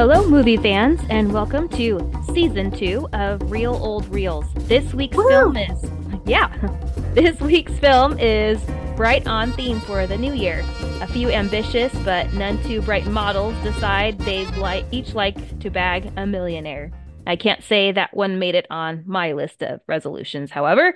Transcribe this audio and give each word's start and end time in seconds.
Hello, 0.00 0.26
movie 0.26 0.56
fans, 0.56 0.98
and 1.10 1.30
welcome 1.30 1.68
to 1.68 2.10
season 2.32 2.70
two 2.70 3.06
of 3.12 3.50
Real 3.50 3.74
Old 3.74 4.08
Reels. 4.08 4.46
This 4.60 4.94
week's 4.94 5.14
Woo! 5.14 5.28
film 5.28 5.58
is, 5.58 5.90
yeah, 6.24 6.48
this 7.14 7.38
week's 7.38 7.78
film 7.80 8.18
is 8.18 8.58
right 8.96 9.26
on 9.26 9.52
theme 9.52 9.78
for 9.80 10.06
the 10.06 10.16
new 10.16 10.32
year. 10.32 10.64
A 11.02 11.06
few 11.06 11.28
ambitious 11.28 11.92
but 12.02 12.32
none 12.32 12.62
too 12.62 12.80
bright 12.80 13.04
models 13.08 13.54
decide 13.62 14.18
they'd 14.20 14.48
like 14.56 14.86
each 14.90 15.12
like 15.12 15.60
to 15.60 15.68
bag 15.68 16.10
a 16.16 16.26
millionaire. 16.26 16.90
I 17.26 17.36
can't 17.36 17.62
say 17.62 17.92
that 17.92 18.16
one 18.16 18.38
made 18.38 18.54
it 18.54 18.66
on 18.70 19.04
my 19.04 19.32
list 19.32 19.62
of 19.62 19.80
resolutions, 19.86 20.50
however. 20.50 20.94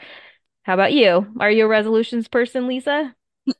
How 0.62 0.72
about 0.72 0.94
you? 0.94 1.26
Are 1.40 1.50
you 1.50 1.66
a 1.66 1.68
resolutions 1.68 2.26
person, 2.26 2.66
Lisa? 2.66 3.14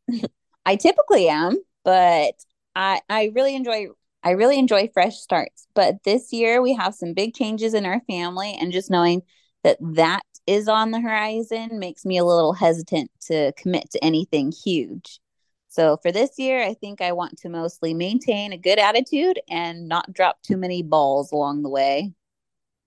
I 0.65 0.77
typically 0.77 1.29
am, 1.29 1.63
but 1.85 2.33
I 2.75 3.03
I 3.11 3.31
really 3.35 3.55
enjoy 3.55 3.89
I 4.25 4.31
really 4.31 4.59
enjoy 4.59 4.89
fresh 4.93 5.17
starts. 5.17 5.69
But 5.75 6.03
this 6.05 6.33
year 6.33 6.63
we 6.63 6.73
have 6.75 6.95
some 6.95 7.13
big 7.13 7.35
changes 7.35 7.75
in 7.75 7.87
our 7.87 8.01
family, 8.09 8.57
and 8.59 8.73
just 8.73 8.91
knowing 8.91 9.23
that 9.63 9.79
that 9.81 10.23
is 10.47 10.69
on 10.69 10.91
the 10.91 11.01
horizon 11.01 11.79
makes 11.79 12.05
me 12.05 12.19
a 12.19 12.25
little 12.25 12.53
hesitant 12.53 13.11
to 13.29 13.53
commit 13.53 13.91
to 13.91 14.05
anything 14.05 14.53
huge. 14.53 15.21
So 15.69 15.99
for 16.03 16.13
this 16.13 16.39
year, 16.39 16.63
I 16.63 16.75
think 16.75 17.01
I 17.01 17.13
want 17.13 17.39
to 17.39 17.49
mostly 17.49 17.95
maintain 17.95 18.53
a 18.53 18.59
good 18.59 18.79
attitude 18.79 19.41
and 19.49 19.89
not 19.89 20.13
drop 20.13 20.41
too 20.43 20.57
many 20.57 20.83
balls 20.83 21.33
along 21.33 21.63
the 21.63 21.69
way. 21.69 22.13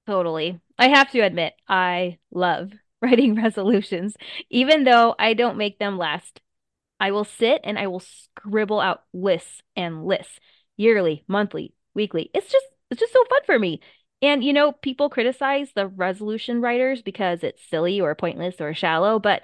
Totally. 0.05 0.61
I 0.79 0.87
have 0.87 1.11
to 1.11 1.19
admit, 1.19 1.53
I 1.67 2.17
love 2.31 2.71
writing 3.01 3.35
resolutions, 3.35 4.15
even 4.49 4.85
though 4.85 5.15
I 5.19 5.33
don't 5.33 5.57
make 5.57 5.79
them 5.79 5.97
last. 5.97 6.41
I 6.99 7.11
will 7.11 7.25
sit 7.25 7.61
and 7.63 7.77
I 7.77 7.87
will 7.87 7.99
scribble 7.99 8.79
out 8.79 9.03
lists 9.13 9.61
and 9.75 10.05
lists, 10.05 10.39
yearly, 10.77 11.23
monthly, 11.27 11.73
weekly. 11.93 12.29
It's 12.33 12.51
just 12.51 12.65
it's 12.89 12.99
just 12.99 13.13
so 13.13 13.23
fun 13.25 13.41
for 13.45 13.59
me. 13.59 13.81
And 14.21 14.43
you 14.43 14.53
know, 14.53 14.71
people 14.71 15.09
criticize 15.09 15.69
the 15.75 15.87
resolution 15.87 16.61
writers 16.61 17.01
because 17.01 17.43
it's 17.43 17.67
silly 17.69 17.99
or 17.99 18.15
pointless 18.15 18.61
or 18.61 18.73
shallow, 18.73 19.19
but 19.19 19.43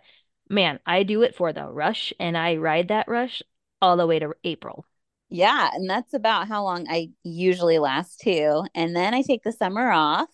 man, 0.50 0.80
I 0.86 1.03
do 1.03 1.23
it 1.23 1.36
for 1.36 1.52
the 1.52 1.66
rush 1.66 2.14
and 2.20 2.38
I 2.38 2.56
ride 2.56 2.88
that 2.88 3.08
rush 3.08 3.44
all 3.81 3.98
the 3.98 4.08
way 4.08 4.20
to 4.20 4.34
April. 4.44 4.86
Yeah, 5.30 5.70
and 5.73 5.90
that's 5.90 6.14
about 6.14 6.48
how 6.48 6.64
long 6.64 6.88
I 6.90 7.09
usually 7.23 7.80
last 7.80 8.20
too. 8.22 8.64
And 8.75 8.95
then 8.95 9.14
I 9.14 9.23
take 9.23 9.44
the 9.44 9.52
summer 9.52 9.92
off 9.92 10.30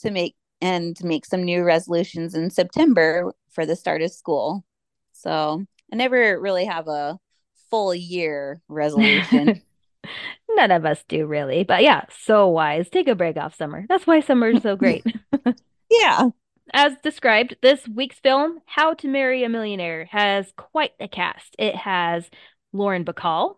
to 0.00 0.10
make 0.10 0.34
and 0.60 0.96
make 1.02 1.24
some 1.26 1.42
new 1.42 1.64
resolutions 1.64 2.34
in 2.34 2.50
September 2.50 3.32
for 3.50 3.66
the 3.66 3.76
start 3.76 4.02
of 4.02 4.12
school. 4.12 4.64
So 5.12 5.64
I 5.92 5.96
never 5.96 6.40
really 6.40 6.64
have 6.64 6.88
a 6.88 7.18
full 7.70 7.94
year 7.94 8.60
resolution. 8.68 9.62
None 10.50 10.70
of 10.70 10.84
us 10.84 11.04
do 11.08 11.26
really, 11.26 11.64
but 11.64 11.82
yeah, 11.82 12.04
so 12.24 12.48
wise. 12.48 12.88
Take 12.88 13.08
a 13.08 13.14
break 13.14 13.36
off 13.36 13.56
summer. 13.56 13.86
That's 13.88 14.06
why 14.06 14.20
summer 14.20 14.48
is 14.48 14.62
so 14.62 14.76
great. 14.82 15.04
yeah. 15.90 16.28
As 16.74 16.96
described, 17.02 17.56
this 17.60 17.86
week's 17.88 18.18
film, 18.20 18.60
How 18.64 18.94
to 18.94 19.08
Marry 19.08 19.44
a 19.44 19.48
Millionaire, 19.48 20.06
has 20.10 20.52
quite 20.56 20.92
a 21.00 21.08
cast. 21.08 21.54
It 21.58 21.76
has 21.76 22.30
Lauren 22.72 23.04
Bacall, 23.04 23.56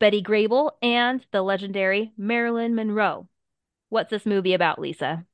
Betty 0.00 0.22
Grable, 0.22 0.72
and 0.82 1.24
the 1.30 1.42
legendary 1.42 2.12
Marilyn 2.16 2.74
Monroe. 2.74 3.28
What's 3.90 4.10
this 4.10 4.26
movie 4.26 4.54
about, 4.54 4.80
Lisa? 4.80 5.24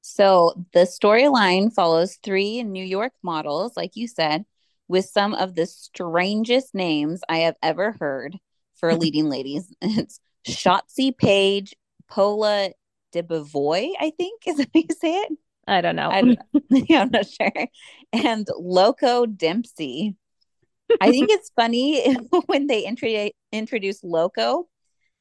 So 0.00 0.64
the 0.72 0.80
storyline 0.80 1.72
follows 1.72 2.16
three 2.16 2.62
New 2.64 2.84
York 2.84 3.12
models, 3.22 3.76
like 3.76 3.94
you 3.94 4.08
said, 4.08 4.44
with 4.88 5.04
some 5.04 5.34
of 5.34 5.54
the 5.54 5.66
strangest 5.66 6.74
names 6.74 7.20
I 7.28 7.38
have 7.38 7.54
ever 7.62 7.92
heard 8.00 8.38
for 8.82 8.96
leading 8.96 9.30
ladies. 9.30 9.72
It's 9.80 10.18
Schatze 10.44 11.12
Page, 11.16 11.74
Pola 12.08 12.70
DeBevoy, 13.14 13.92
I 14.00 14.10
think 14.18 14.42
is 14.46 14.58
how 14.58 14.66
you 14.74 14.86
say 15.00 15.14
it. 15.14 15.32
I 15.68 15.80
don't 15.80 15.94
know. 15.94 16.10
I 16.10 16.22
don't 16.22 16.38
know. 16.52 16.60
yeah, 16.88 17.02
I'm 17.02 17.10
not 17.10 17.26
sure. 17.28 17.68
And 18.12 18.46
Loco 18.58 19.24
Dempsey. 19.24 20.16
I 21.00 21.10
think 21.12 21.30
it's 21.30 21.52
funny 21.56 22.12
when 22.46 22.66
they 22.66 22.84
intro- 22.84 23.30
introduce 23.52 24.02
Loco, 24.02 24.68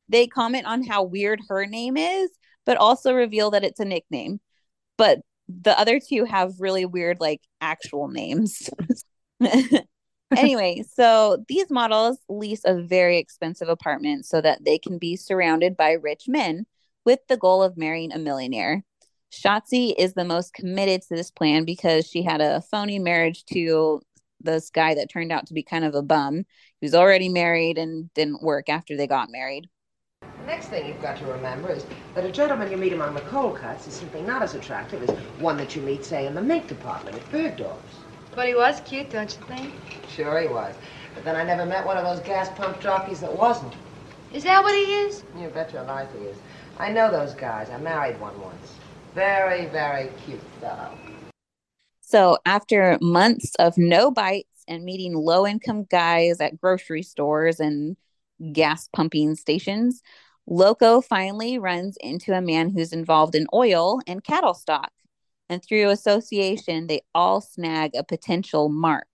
they 0.10 0.26
comment 0.26 0.66
on 0.66 0.84
how 0.84 1.04
weird 1.04 1.40
her 1.48 1.68
name 1.68 1.98
is, 1.98 2.32
but 2.66 2.78
also 2.78 3.14
reveal 3.14 3.52
that 3.52 3.64
it's 3.64 3.80
a 3.80 3.86
nickname. 3.86 4.42
But 4.98 5.20
the 5.48 5.80
other 5.80 6.00
two 6.00 6.26
have 6.26 6.60
really 6.60 6.86
weird, 6.86 7.20
like 7.20 7.42
actual 7.62 8.08
names. 8.08 8.72
anyway, 10.38 10.84
so 10.94 11.44
these 11.48 11.70
models 11.70 12.18
lease 12.30 12.62
a 12.66 12.82
very 12.82 13.18
expensive 13.18 13.68
apartment 13.68 14.26
so 14.26 14.40
that 14.42 14.64
they 14.64 14.78
can 14.78 14.98
be 14.98 15.16
surrounded 15.16 15.76
by 15.76 15.92
rich 15.92 16.24
men 16.28 16.66
with 17.06 17.20
the 17.28 17.38
goal 17.38 17.62
of 17.64 17.78
marrying 17.78 18.12
a 18.12 18.20
millionaire. 18.20 18.84
Schatze 19.30 19.94
is 19.98 20.14
the 20.14 20.26
most 20.26 20.54
committed 20.54 21.02
to 21.04 21.16
this 21.16 21.32
plan 21.32 21.66
because 21.66 22.06
she 22.06 22.22
had 22.22 22.42
a 22.42 22.62
phony 22.62 23.00
marriage 23.00 23.46
to 23.46 24.02
this 24.40 24.70
guy 24.70 24.94
that 24.96 25.10
turned 25.10 25.32
out 25.32 25.48
to 25.48 25.54
be 25.54 25.64
kind 25.64 25.86
of 25.86 25.96
a 25.96 26.02
bum. 26.02 26.46
He 26.80 26.86
was 26.86 26.96
already 26.96 27.30
married 27.30 27.78
and 27.78 28.14
didn't 28.14 28.44
work 28.44 28.70
after 28.70 28.96
they 28.96 29.08
got 29.08 29.30
married. 29.32 29.70
The 30.22 30.48
next 30.48 30.68
thing 30.68 30.88
you've 30.88 31.02
got 31.02 31.18
to 31.18 31.26
remember 31.26 31.70
is 31.70 31.86
that 32.16 32.26
a 32.26 32.32
gentleman 32.32 32.72
you 32.72 32.78
meet 32.78 32.94
among 32.94 33.14
the 33.14 33.22
cold 33.22 33.58
cuts 33.58 33.88
is 33.88 33.94
simply 33.94 34.22
not 34.22 34.42
as 34.42 34.56
attractive 34.56 35.04
as 35.04 35.10
one 35.40 35.58
that 35.58 35.76
you 35.76 35.82
meet, 35.82 36.04
say, 36.04 36.26
in 36.26 36.34
the 36.34 36.42
mink 36.42 36.68
department 36.68 37.16
at 37.16 37.32
Bergdorf's. 37.32 38.01
But 38.36 38.48
he 38.48 38.56
was 38.56 38.82
cute, 38.82 39.10
don't 39.10 39.30
you 39.30 39.46
think? 39.46 39.74
Sure 40.10 40.40
he 40.40 40.48
was. 40.48 40.74
But 41.14 41.26
then 41.26 41.36
I 41.36 41.44
never 41.44 41.66
met 41.66 41.86
one 41.86 41.98
of 41.98 42.06
those 42.06 42.26
gas 42.26 42.50
pump 42.58 42.80
jockeys 42.80 43.20
that 43.20 43.38
wasn't. 43.38 43.74
Is 44.34 44.44
that 44.46 44.64
what 44.64 44.74
he 44.74 44.94
is? 44.94 45.24
You 45.38 45.50
bet 45.50 45.74
your 45.74 45.84
life 45.84 46.08
he 46.18 46.26
is. 46.26 46.38
I 46.78 46.92
know 46.92 47.12
those 47.12 47.34
guys. 47.34 47.70
I 47.70 47.78
married 47.78 48.20
one 48.20 48.40
once. 48.42 48.76
Very, 49.14 49.66
very 49.66 50.10
cute 50.26 50.40
fellow. 50.62 50.98
So 52.00 52.38
after 52.46 52.98
months 53.02 53.56
of 53.56 53.78
no 53.78 54.12
bites 54.12 54.64
and 54.68 54.86
meeting 54.86 55.14
low 55.14 55.46
income 55.46 55.84
guys 55.84 56.40
at 56.40 56.60
grocery 56.60 57.04
stores 57.04 57.60
and 57.60 57.98
gas 58.54 58.88
pumping 58.94 59.36
stations, 59.36 60.02
Loco 60.48 61.02
finally 61.02 61.60
runs 61.60 61.98
into 62.00 62.34
a 62.34 62.42
man 62.42 62.70
who's 62.70 62.94
involved 62.94 63.36
in 63.36 63.48
oil 63.54 64.00
and 64.08 64.24
cattle 64.24 64.54
stock. 64.54 64.92
And 65.52 65.62
through 65.62 65.90
association, 65.90 66.88
they 66.88 67.02
all 67.14 67.42
snag 67.42 67.92
a 67.94 68.06
potential 68.06 68.70
mark. 68.70 69.06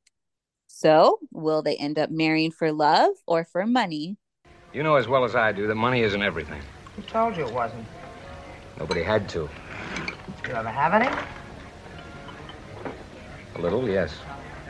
So, 0.67 1.17
will 1.31 1.63
they 1.63 1.75
end 1.77 1.97
up 1.97 2.11
marrying 2.11 2.51
for 2.51 2.71
love 2.71 3.13
or 3.25 3.43
for 3.43 3.65
money? 3.65 4.17
You 4.71 4.83
know 4.83 4.97
as 4.97 5.07
well 5.07 5.23
as 5.23 5.35
I 5.35 5.51
do 5.51 5.65
that 5.65 5.73
money 5.73 6.01
isn't 6.01 6.21
everything. 6.21 6.61
Who 6.95 7.01
told 7.01 7.35
you 7.35 7.47
it 7.47 7.51
wasn't? 7.51 7.87
Nobody 8.77 9.01
had 9.01 9.27
to. 9.29 9.49
You 10.47 10.53
ever 10.53 10.69
have 10.69 10.93
any? 10.93 11.09
A 13.55 13.59
little, 13.59 13.89
yes. 13.89 14.13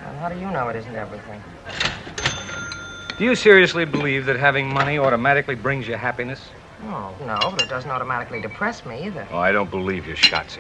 Well, 0.02 0.16
how 0.20 0.30
do 0.30 0.40
you 0.40 0.50
know 0.50 0.70
it 0.70 0.78
isn't 0.78 0.96
everything? 0.96 1.44
Do 3.18 3.26
you 3.26 3.36
seriously 3.36 3.84
believe 3.84 4.26
that 4.28 4.38
having 4.38 4.70
money 4.70 4.98
automatically 5.00 5.56
brings 5.56 5.86
you 5.86 5.96
happiness? 5.96 6.40
Oh, 6.84 7.14
no, 7.26 7.52
but 7.52 7.60
it 7.60 7.68
doesn't 7.68 7.92
automatically 7.92 8.40
depress 8.40 8.86
me 8.86 9.08
either. 9.08 9.28
Oh, 9.32 9.40
I 9.40 9.52
don't 9.52 9.70
believe 9.70 10.08
you, 10.08 10.16
Schatze. 10.16 10.60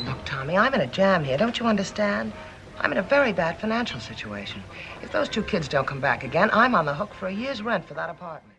Look, 0.00 0.24
Tommy, 0.24 0.56
I'm 0.56 0.74
in 0.74 0.80
a 0.80 0.86
jam 0.86 1.24
here. 1.24 1.36
Don't 1.36 1.58
you 1.58 1.66
understand? 1.66 2.32
I'm 2.78 2.92
in 2.92 2.98
a 2.98 3.02
very 3.02 3.32
bad 3.32 3.60
financial 3.60 4.00
situation. 4.00 4.62
If 5.02 5.12
those 5.12 5.28
two 5.28 5.42
kids 5.42 5.68
don't 5.68 5.86
come 5.86 6.00
back 6.00 6.24
again, 6.24 6.50
I'm 6.52 6.74
on 6.74 6.86
the 6.86 6.94
hook 6.94 7.14
for 7.14 7.26
a 7.26 7.32
year's 7.32 7.62
rent 7.62 7.86
for 7.86 7.94
that 7.94 8.10
apartment. 8.10 8.56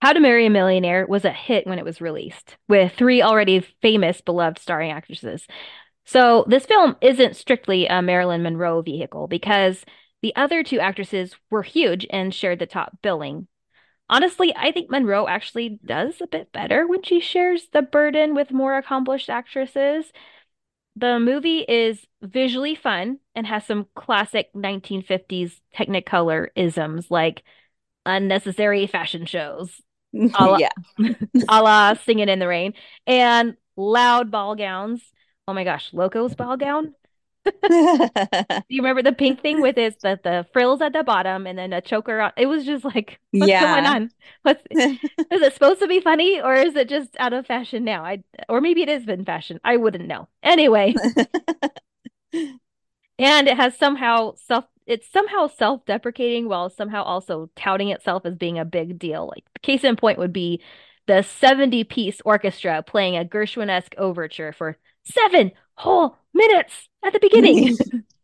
How 0.00 0.12
to 0.12 0.20
Marry 0.20 0.46
a 0.46 0.50
Millionaire 0.50 1.06
was 1.06 1.24
a 1.24 1.32
hit 1.32 1.66
when 1.66 1.78
it 1.78 1.84
was 1.84 2.00
released, 2.00 2.56
with 2.68 2.92
three 2.92 3.22
already 3.22 3.60
famous, 3.82 4.20
beloved 4.20 4.58
starring 4.58 4.92
actresses. 4.92 5.46
So, 6.04 6.44
this 6.48 6.66
film 6.66 6.96
isn't 7.00 7.36
strictly 7.36 7.86
a 7.86 8.00
Marilyn 8.00 8.42
Monroe 8.42 8.82
vehicle 8.82 9.26
because 9.26 9.84
the 10.22 10.36
other 10.36 10.62
two 10.62 10.78
actresses 10.78 11.34
were 11.50 11.62
huge 11.62 12.06
and 12.10 12.32
shared 12.32 12.60
the 12.60 12.66
top 12.66 12.98
billing. 13.02 13.48
Honestly, 14.08 14.54
I 14.54 14.70
think 14.70 14.88
Monroe 14.88 15.26
actually 15.26 15.80
does 15.84 16.20
a 16.20 16.28
bit 16.28 16.52
better 16.52 16.86
when 16.86 17.02
she 17.02 17.18
shares 17.18 17.68
the 17.72 17.82
burden 17.82 18.34
with 18.34 18.52
more 18.52 18.76
accomplished 18.76 19.28
actresses. 19.28 20.12
The 20.96 21.20
movie 21.20 21.60
is 21.60 22.06
visually 22.22 22.74
fun 22.74 23.18
and 23.34 23.46
has 23.46 23.66
some 23.66 23.86
classic 23.94 24.50
1950s 24.54 25.60
Technicolor 25.76 26.48
isms 26.56 27.10
like 27.10 27.42
unnecessary 28.06 28.86
fashion 28.86 29.26
shows, 29.26 29.82
a 30.14 30.46
la, 30.46 30.56
yeah. 30.56 30.70
a 31.48 31.62
la 31.62 31.94
Singing 31.94 32.28
in 32.28 32.38
the 32.38 32.48
Rain, 32.48 32.74
and 33.06 33.56
loud 33.76 34.30
ball 34.30 34.56
gowns. 34.56 35.02
Oh 35.46 35.52
my 35.52 35.64
gosh, 35.64 35.92
Loco's 35.92 36.34
ball 36.34 36.56
gown. 36.56 36.94
Do 38.68 38.74
you 38.74 38.82
remember 38.82 39.02
the 39.02 39.12
pink 39.12 39.42
thing 39.42 39.60
with 39.60 39.76
his 39.76 39.94
the, 40.02 40.18
the 40.22 40.46
frills 40.52 40.80
at 40.80 40.92
the 40.92 41.04
bottom 41.04 41.46
and 41.46 41.58
then 41.58 41.72
a 41.72 41.80
choker 41.80 42.20
on? 42.20 42.32
It 42.36 42.46
was 42.46 42.64
just 42.64 42.84
like, 42.84 43.20
what's 43.38 43.54
Yeah. 43.54 43.56
going 43.56 43.86
on? 43.86 44.10
What's 44.42 44.62
is 45.30 45.42
it 45.42 45.54
supposed 45.54 45.80
to 45.80 45.88
be 45.88 46.00
funny 46.00 46.40
or 46.40 46.54
is 46.54 46.74
it 46.76 46.88
just 46.88 47.16
out 47.18 47.32
of 47.32 47.46
fashion 47.46 47.84
now? 47.84 48.04
I 48.04 48.22
or 48.48 48.60
maybe 48.60 48.82
it 48.82 48.88
is 48.88 49.08
in 49.08 49.24
fashion. 49.24 49.60
I 49.64 49.76
wouldn't 49.76 50.06
know. 50.08 50.28
Anyway, 50.42 51.00
and 53.18 53.48
it 53.48 53.56
has 53.56 53.76
somehow 53.76 54.34
self 54.36 54.64
it's 54.86 55.10
somehow 55.10 55.48
self-deprecating 55.48 56.48
while 56.48 56.70
somehow 56.70 57.02
also 57.02 57.50
touting 57.56 57.88
itself 57.88 58.24
as 58.24 58.36
being 58.36 58.56
a 58.58 58.64
big 58.64 58.98
deal. 59.00 59.26
Like 59.26 59.44
case 59.62 59.82
in 59.82 59.96
point 59.96 60.18
would 60.18 60.32
be 60.32 60.62
the 61.06 61.22
70 61.22 61.84
piece 61.84 62.20
orchestra 62.24 62.82
playing 62.82 63.16
a 63.16 63.24
Gershwin-esque 63.24 63.94
overture 63.98 64.52
for 64.52 64.76
seven 65.04 65.52
whole 65.74 66.16
minutes 66.36 66.88
at 67.04 67.12
the 67.12 67.20
beginning. 67.20 67.76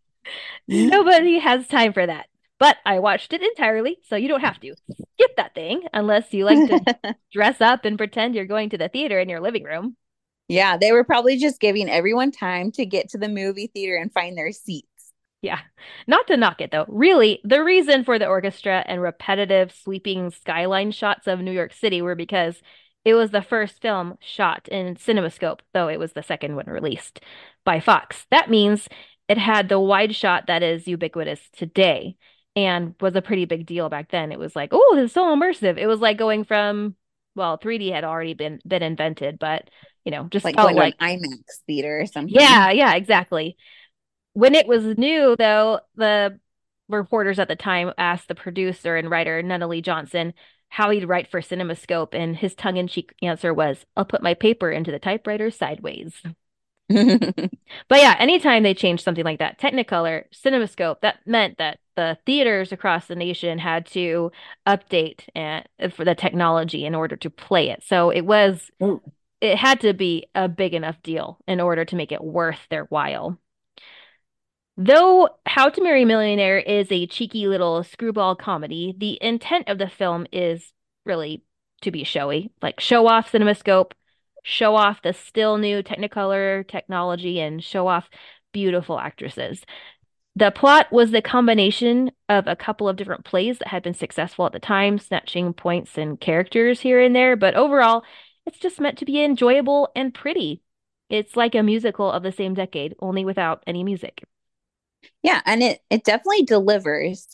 Nobody 0.69 1.39
has 1.39 1.67
time 1.67 1.93
for 1.93 2.07
that. 2.07 2.27
But 2.59 2.77
I 2.87 3.01
watched 3.01 3.33
it 3.33 3.43
entirely, 3.43 3.99
so 4.09 4.15
you 4.15 4.29
don't 4.29 4.41
have 4.41 4.61
to 4.61 4.75
skip 4.93 5.37
that 5.37 5.53
thing 5.53 5.83
unless 5.93 6.33
you 6.33 6.45
like 6.45 6.69
to 6.69 7.17
dress 7.33 7.61
up 7.61 7.85
and 7.85 7.99
pretend 7.99 8.37
you're 8.37 8.45
going 8.45 8.71
to 8.71 8.79
the 8.79 8.89
theater 8.89 9.19
in 9.19 9.29
your 9.29 9.41
living 9.41 9.65
room. 9.65 9.97
Yeah, 10.47 10.77
they 10.77 10.93
were 10.93 11.03
probably 11.03 11.39
just 11.39 11.61
giving 11.61 11.89
everyone 11.91 12.31
time 12.31 12.71
to 12.73 12.87
get 12.87 13.09
to 13.11 13.19
the 13.19 13.29
movie 13.29 13.67
theater 13.67 13.97
and 13.97 14.13
find 14.13 14.39
their 14.39 14.53
seats. 14.53 14.87
Yeah. 15.41 15.59
Not 16.07 16.29
to 16.29 16.37
knock 16.37 16.61
it 16.61 16.71
though. 16.71 16.85
Really, 16.89 17.41
the 17.43 17.65
reason 17.65 18.05
for 18.05 18.19
the 18.19 18.29
orchestra 18.29 18.85
and 18.87 19.03
repetitive 19.03 19.75
sweeping 19.83 20.31
skyline 20.31 20.93
shots 20.93 21.27
of 21.27 21.41
New 21.41 21.51
York 21.51 21.73
City 21.73 22.01
were 22.01 22.15
because 22.15 22.63
it 23.05 23.15
was 23.15 23.31
the 23.31 23.43
first 23.43 23.81
film 23.83 24.17
shot 24.21 24.69
in 24.69 24.97
CinemaScope, 24.97 25.61
though 25.75 25.89
it 25.89 25.99
was 25.99 26.13
the 26.13 26.23
second 26.23 26.57
one 26.57 26.67
released 26.67 27.21
by 27.65 27.81
Fox. 27.81 28.27
That 28.31 28.51
means 28.51 28.89
it 29.29 29.39
had 29.39 29.69
the 29.69 29.81
wide 29.81 30.15
shot 30.15 30.47
that 30.47 30.63
is 30.63 30.87
ubiquitous 30.89 31.41
today 31.53 32.17
and 32.55 32.95
was 33.01 33.17
a 33.17 33.23
pretty 33.23 33.45
big 33.45 33.67
deal 33.67 33.89
back 33.89 34.11
then. 34.11 34.31
It 34.33 34.39
was 34.39 34.55
like, 34.55 34.71
oh, 34.73 34.93
this 34.97 35.07
is 35.07 35.13
so 35.13 35.35
immersive. 35.35 35.79
It 35.79 35.87
was 35.87 36.01
like 36.01 36.19
going 36.19 36.45
from, 36.45 36.97
well, 37.35 37.57
3D 37.59 37.91
had 37.91 38.05
already 38.05 38.35
been 38.35 38.61
been 38.67 38.83
invented, 38.83 39.39
but 39.39 39.69
you 40.05 40.11
know, 40.13 40.29
just 40.31 40.45
Like 40.45 40.57
going 40.57 40.77
like 40.77 40.77
to 40.77 40.83
an 40.85 40.93
IMAX 41.01 41.63
theater 41.67 42.01
or 42.01 42.07
something. 42.07 42.35
yeah, 42.39 42.71
yeah, 42.71 42.95
exactly. 42.95 43.57
When 44.35 44.55
it 44.55 44.67
was 44.67 44.85
new, 44.99 45.37
though, 45.37 45.81
the 45.97 46.39
reporters 46.89 47.39
at 47.39 47.49
the 47.49 47.57
time 47.57 47.93
asked 47.99 48.29
the 48.29 48.35
producer 48.35 48.97
and 48.97 49.11
writer 49.11 49.43
Nunnally 49.43 49.83
Johnson 49.83 50.35
how 50.73 50.91
he'd 50.91 51.05
write 51.05 51.31
for 51.31 51.41
CinemaScope, 51.41 52.15
and 52.15 52.37
his 52.37 52.55
tongue-in-cheek 52.55 53.15
answer 53.23 53.53
was, 53.55 53.85
"I'll 53.97 54.05
put 54.07 54.23
my 54.23 54.35
paper 54.35 54.71
into 54.71 54.91
the 54.91 54.99
typewriter 54.99 55.51
sideways." 55.51 56.23
But 57.89 58.01
yeah, 58.01 58.17
anytime 58.19 58.63
they 58.63 58.75
changed 58.75 59.05
something 59.05 59.25
like 59.25 59.39
that, 59.39 59.59
Technicolor, 59.59 60.25
CinemaScope, 60.33 61.01
that 61.01 61.27
meant 61.27 61.59
that 61.59 61.79
the 61.97 62.19
theaters 62.27 62.73
across 62.73 63.07
the 63.07 63.17
nation 63.17 63.59
had 63.59 63.87
to 63.87 64.31
update 64.67 65.29
and 65.35 65.67
uh, 65.81 65.89
for 65.89 66.05
the 66.05 66.15
technology 66.15 66.85
in 66.85 66.95
order 66.95 67.17
to 67.17 67.31
play 67.31 67.71
it. 67.71 67.83
So 67.83 68.11
it 68.11 68.23
was 68.23 68.71
Ooh. 68.83 69.01
it 69.41 69.57
had 69.59 69.81
to 69.81 69.93
be 69.95 70.27
a 70.35 70.49
big 70.49 70.75
enough 70.75 71.03
deal 71.03 71.39
in 71.47 71.61
order 71.61 71.85
to 71.85 71.97
make 71.97 72.13
it 72.13 72.23
worth 72.23 72.61
their 72.71 72.85
while. 72.85 73.39
Though 74.77 75.29
How 75.45 75.69
to 75.69 75.83
Marry 75.83 76.03
a 76.03 76.07
Millionaire 76.07 76.59
is 76.59 76.91
a 76.91 77.07
cheeky 77.07 77.47
little 77.47 77.85
screwball 77.85 78.35
comedy, 78.37 78.95
the 78.97 79.19
intent 79.21 79.69
of 79.69 79.77
the 79.79 79.89
film 79.89 80.27
is 80.33 80.73
really 81.05 81.43
to 81.83 81.91
be 81.91 82.05
showy, 82.05 82.53
like 82.63 82.81
show 82.81 83.07
off 83.07 83.31
CinemaScope, 83.31 83.93
show 84.43 84.75
off 84.75 85.03
the 85.03 85.13
still 85.13 85.59
new 85.59 85.83
Technicolor 85.83 86.67
technology, 86.67 87.39
and 87.39 87.63
show 87.63 87.87
off 87.87 88.09
beautiful 88.53 88.99
actresses. 88.99 89.63
The 90.37 90.51
plot 90.51 90.91
was 90.91 91.11
the 91.11 91.21
combination 91.21 92.11
of 92.31 92.47
a 92.47 92.57
couple 92.57 92.89
of 92.89 92.97
different 92.97 93.27
plays 93.27 93.59
that 93.59 93.69
had 93.69 93.83
been 93.83 93.93
successful 93.93 94.47
at 94.47 94.53
the 94.53 94.59
time, 94.59 94.99
snatching 94.99 95.53
points 95.53 95.99
and 95.99 96.19
characters 96.19 96.81
here 96.81 96.99
and 96.99 97.15
there, 97.15 97.37
but 97.37 97.55
overall, 97.55 98.05
it's 98.47 98.59
just 98.59 98.81
meant 98.81 98.97
to 98.99 99.05
be 99.05 99.23
enjoyable 99.23 99.91
and 99.95 100.15
pretty. 100.15 100.63
It's 101.11 101.37
like 101.37 101.55
a 101.55 101.63
musical 101.63 102.11
of 102.11 102.23
the 102.23 102.33
same 102.33 102.55
decade, 102.55 102.95
only 103.01 103.27
without 103.27 103.63
any 103.67 103.85
music. 103.85 104.25
Yeah, 105.23 105.41
and 105.47 105.63
it 105.63 105.81
it 105.91 106.05
definitely 106.05 106.45
delivers. 106.45 107.29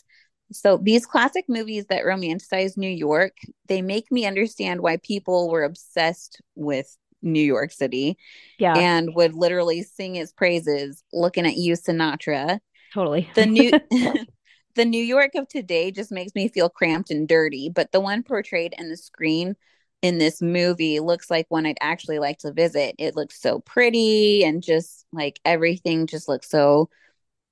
So 0.51 0.77
these 0.77 1.05
classic 1.05 1.45
movies 1.47 1.85
that 1.87 2.03
romanticize 2.05 2.75
New 2.77 2.89
York, 2.89 3.37
they 3.67 3.81
make 3.81 4.11
me 4.11 4.25
understand 4.25 4.81
why 4.81 4.97
people 4.97 5.49
were 5.49 5.63
obsessed 5.63 6.41
with 6.55 6.95
New 7.21 7.43
York 7.43 7.71
City 7.71 8.17
Yeah, 8.57 8.75
and 8.75 9.15
would 9.15 9.33
literally 9.35 9.83
sing 9.83 10.15
its 10.17 10.33
praises 10.33 11.03
looking 11.13 11.45
at 11.47 11.57
you 11.57 11.73
Sinatra. 11.75 12.59
totally. 12.93 13.29
The 13.35 13.45
new 13.45 13.73
the 14.75 14.85
New 14.85 15.03
York 15.03 15.35
of 15.35 15.47
today 15.47 15.91
just 15.91 16.11
makes 16.11 16.35
me 16.35 16.47
feel 16.47 16.69
cramped 16.69 17.11
and 17.11 17.27
dirty, 17.27 17.69
but 17.69 17.91
the 17.91 17.99
one 17.99 18.23
portrayed 18.23 18.73
in 18.77 18.89
the 18.89 18.97
screen 18.97 19.55
in 20.01 20.17
this 20.17 20.41
movie 20.41 20.99
looks 20.99 21.29
like 21.29 21.45
one 21.49 21.65
I'd 21.65 21.77
actually 21.81 22.19
like 22.19 22.39
to 22.39 22.53
visit. 22.53 22.95
It 22.97 23.15
looks 23.15 23.41
so 23.41 23.59
pretty 23.59 24.43
and 24.45 24.63
just 24.63 25.05
like 25.11 25.39
everything 25.45 26.07
just 26.07 26.29
looks 26.29 26.49
so 26.49 26.89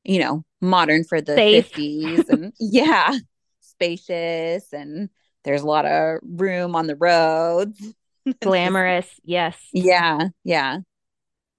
you 0.07 0.19
know, 0.19 0.44
modern 0.62 1.04
for 1.04 1.21
the 1.21 1.36
Safe. 1.36 1.71
50s 1.71 2.30
and 2.30 2.54
yeah, 2.59 3.15
spacious 3.62 4.74
and 4.74 5.09
there's 5.44 5.62
a 5.62 5.68
lot 5.68 5.86
of 5.86 6.19
room 6.24 6.75
on 6.75 6.88
the 6.88 6.95
roads. 6.95 7.94
Glamorous. 8.42 9.07
Yes. 9.24 9.57
Yeah, 9.71 10.30
yeah. 10.44 10.80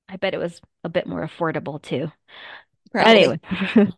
I 0.08 0.16
bet 0.16 0.34
it 0.34 0.38
was 0.38 0.60
a 0.84 0.88
bit 0.88 1.06
more 1.06 1.26
affordable 1.26 1.80
too. 1.80 2.10
Probably. 2.90 3.12
Anyway, 3.12 3.40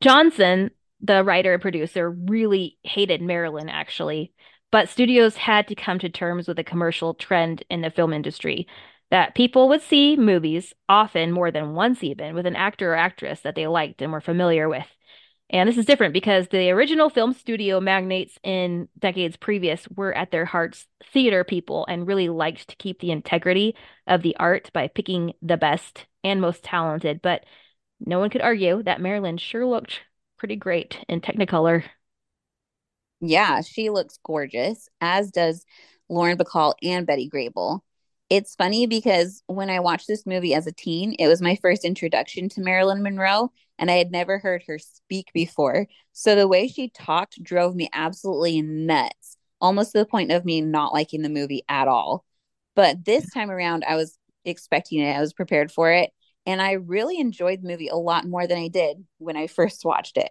Johnson, 0.00 0.70
the 1.00 1.24
writer 1.24 1.52
and 1.52 1.62
producer, 1.62 2.10
really 2.10 2.78
hated 2.82 3.22
Marilyn 3.22 3.68
actually, 3.68 4.32
but 4.72 4.88
studios 4.88 5.36
had 5.36 5.68
to 5.68 5.74
come 5.74 5.98
to 6.00 6.08
terms 6.08 6.48
with 6.48 6.58
a 6.58 6.64
commercial 6.64 7.14
trend 7.14 7.64
in 7.70 7.80
the 7.80 7.90
film 7.90 8.12
industry 8.12 8.66
that 9.14 9.36
people 9.36 9.68
would 9.68 9.80
see 9.80 10.16
movies, 10.16 10.74
often 10.88 11.30
more 11.30 11.52
than 11.52 11.72
once 11.74 12.02
even, 12.02 12.34
with 12.34 12.46
an 12.46 12.56
actor 12.56 12.94
or 12.94 12.96
actress 12.96 13.42
that 13.42 13.54
they 13.54 13.68
liked 13.68 14.02
and 14.02 14.10
were 14.10 14.20
familiar 14.20 14.68
with. 14.68 14.88
And 15.48 15.68
this 15.68 15.78
is 15.78 15.86
different 15.86 16.12
because 16.12 16.48
the 16.48 16.72
original 16.72 17.08
film 17.08 17.32
studio 17.32 17.78
magnates 17.78 18.40
in 18.42 18.88
decades 18.98 19.36
previous 19.36 19.86
were 19.94 20.12
at 20.12 20.32
their 20.32 20.44
hearts 20.44 20.88
theater 21.12 21.44
people 21.44 21.86
and 21.88 22.08
really 22.08 22.28
liked 22.28 22.66
to 22.70 22.74
keep 22.74 22.98
the 22.98 23.12
integrity 23.12 23.76
of 24.08 24.22
the 24.22 24.34
art 24.38 24.70
by 24.72 24.88
picking 24.88 25.34
the 25.40 25.56
best 25.56 26.06
and 26.24 26.40
most 26.40 26.64
talented. 26.64 27.22
But 27.22 27.44
no 28.00 28.18
one 28.18 28.30
could 28.30 28.42
argue 28.42 28.82
that 28.82 29.00
Marilyn 29.00 29.36
sure 29.36 29.64
looked 29.64 30.00
pretty 30.38 30.56
great 30.56 30.98
in 31.08 31.20
Technicolor. 31.20 31.84
Yeah, 33.20 33.60
she 33.60 33.90
looks 33.90 34.18
gorgeous, 34.24 34.88
as 35.00 35.30
does 35.30 35.64
Lauren 36.08 36.36
Bacall 36.36 36.74
and 36.82 37.06
Betty 37.06 37.30
Grable. 37.32 37.82
It's 38.30 38.54
funny 38.54 38.86
because 38.86 39.42
when 39.46 39.70
I 39.70 39.80
watched 39.80 40.08
this 40.08 40.26
movie 40.26 40.54
as 40.54 40.66
a 40.66 40.72
teen, 40.72 41.14
it 41.18 41.28
was 41.28 41.42
my 41.42 41.56
first 41.56 41.84
introduction 41.84 42.48
to 42.50 42.60
Marilyn 42.60 43.02
Monroe, 43.02 43.52
and 43.78 43.90
I 43.90 43.94
had 43.94 44.10
never 44.10 44.38
heard 44.38 44.64
her 44.66 44.78
speak 44.78 45.30
before. 45.34 45.86
So 46.12 46.34
the 46.34 46.48
way 46.48 46.66
she 46.66 46.88
talked 46.88 47.42
drove 47.42 47.74
me 47.74 47.88
absolutely 47.92 48.62
nuts, 48.62 49.36
almost 49.60 49.92
to 49.92 49.98
the 49.98 50.06
point 50.06 50.32
of 50.32 50.44
me 50.44 50.60
not 50.62 50.92
liking 50.92 51.22
the 51.22 51.28
movie 51.28 51.64
at 51.68 51.86
all. 51.86 52.24
But 52.74 53.04
this 53.04 53.30
time 53.30 53.50
around, 53.50 53.84
I 53.86 53.96
was 53.96 54.18
expecting 54.44 55.00
it, 55.00 55.14
I 55.14 55.20
was 55.20 55.32
prepared 55.32 55.70
for 55.70 55.92
it, 55.92 56.10
and 56.46 56.60
I 56.62 56.72
really 56.72 57.18
enjoyed 57.18 57.62
the 57.62 57.68
movie 57.68 57.88
a 57.88 57.96
lot 57.96 58.26
more 58.26 58.46
than 58.46 58.58
I 58.58 58.68
did 58.68 59.04
when 59.18 59.36
I 59.36 59.46
first 59.46 59.84
watched 59.84 60.16
it. 60.16 60.30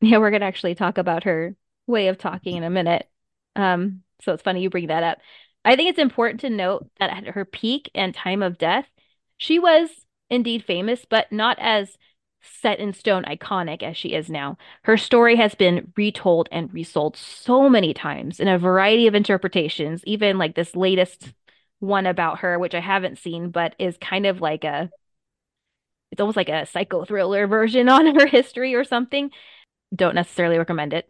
Yeah, 0.00 0.18
we're 0.18 0.30
gonna 0.30 0.46
actually 0.46 0.74
talk 0.74 0.98
about 0.98 1.24
her 1.24 1.56
way 1.86 2.08
of 2.08 2.18
talking 2.18 2.56
in 2.56 2.64
a 2.64 2.70
minute. 2.70 3.08
Um, 3.56 4.02
so 4.22 4.32
it's 4.32 4.42
funny 4.42 4.62
you 4.62 4.70
bring 4.70 4.86
that 4.86 5.02
up. 5.02 5.18
I 5.64 5.76
think 5.76 5.90
it's 5.90 5.98
important 5.98 6.40
to 6.40 6.50
note 6.50 6.88
that 6.98 7.10
at 7.10 7.34
her 7.34 7.44
peak 7.44 7.90
and 7.94 8.14
time 8.14 8.42
of 8.42 8.58
death, 8.58 8.86
she 9.36 9.58
was 9.58 9.90
indeed 10.30 10.64
famous, 10.64 11.04
but 11.04 11.30
not 11.30 11.58
as 11.60 11.96
set 12.40 12.80
in 12.80 12.92
stone 12.92 13.24
iconic 13.24 13.82
as 13.82 13.96
she 13.96 14.14
is 14.14 14.28
now. 14.28 14.58
Her 14.82 14.96
story 14.96 15.36
has 15.36 15.54
been 15.54 15.92
retold 15.96 16.48
and 16.50 16.72
resold 16.74 17.16
so 17.16 17.68
many 17.68 17.94
times 17.94 18.40
in 18.40 18.48
a 18.48 18.58
variety 18.58 19.06
of 19.06 19.14
interpretations, 19.14 20.02
even 20.04 20.38
like 20.38 20.54
this 20.56 20.74
latest 20.74 21.32
one 21.78 22.06
about 22.06 22.40
her, 22.40 22.58
which 22.58 22.74
I 22.74 22.80
haven't 22.80 23.18
seen, 23.18 23.50
but 23.50 23.76
is 23.78 23.96
kind 23.98 24.26
of 24.26 24.40
like 24.40 24.64
a 24.64 24.90
it's 26.10 26.20
almost 26.20 26.36
like 26.36 26.48
a 26.48 26.66
psycho 26.66 27.04
thriller 27.04 27.46
version 27.46 27.88
on 27.88 28.14
her 28.14 28.26
history 28.26 28.74
or 28.74 28.84
something. 28.84 29.30
Don't 29.94 30.14
necessarily 30.14 30.58
recommend 30.58 30.94
it. 30.94 31.06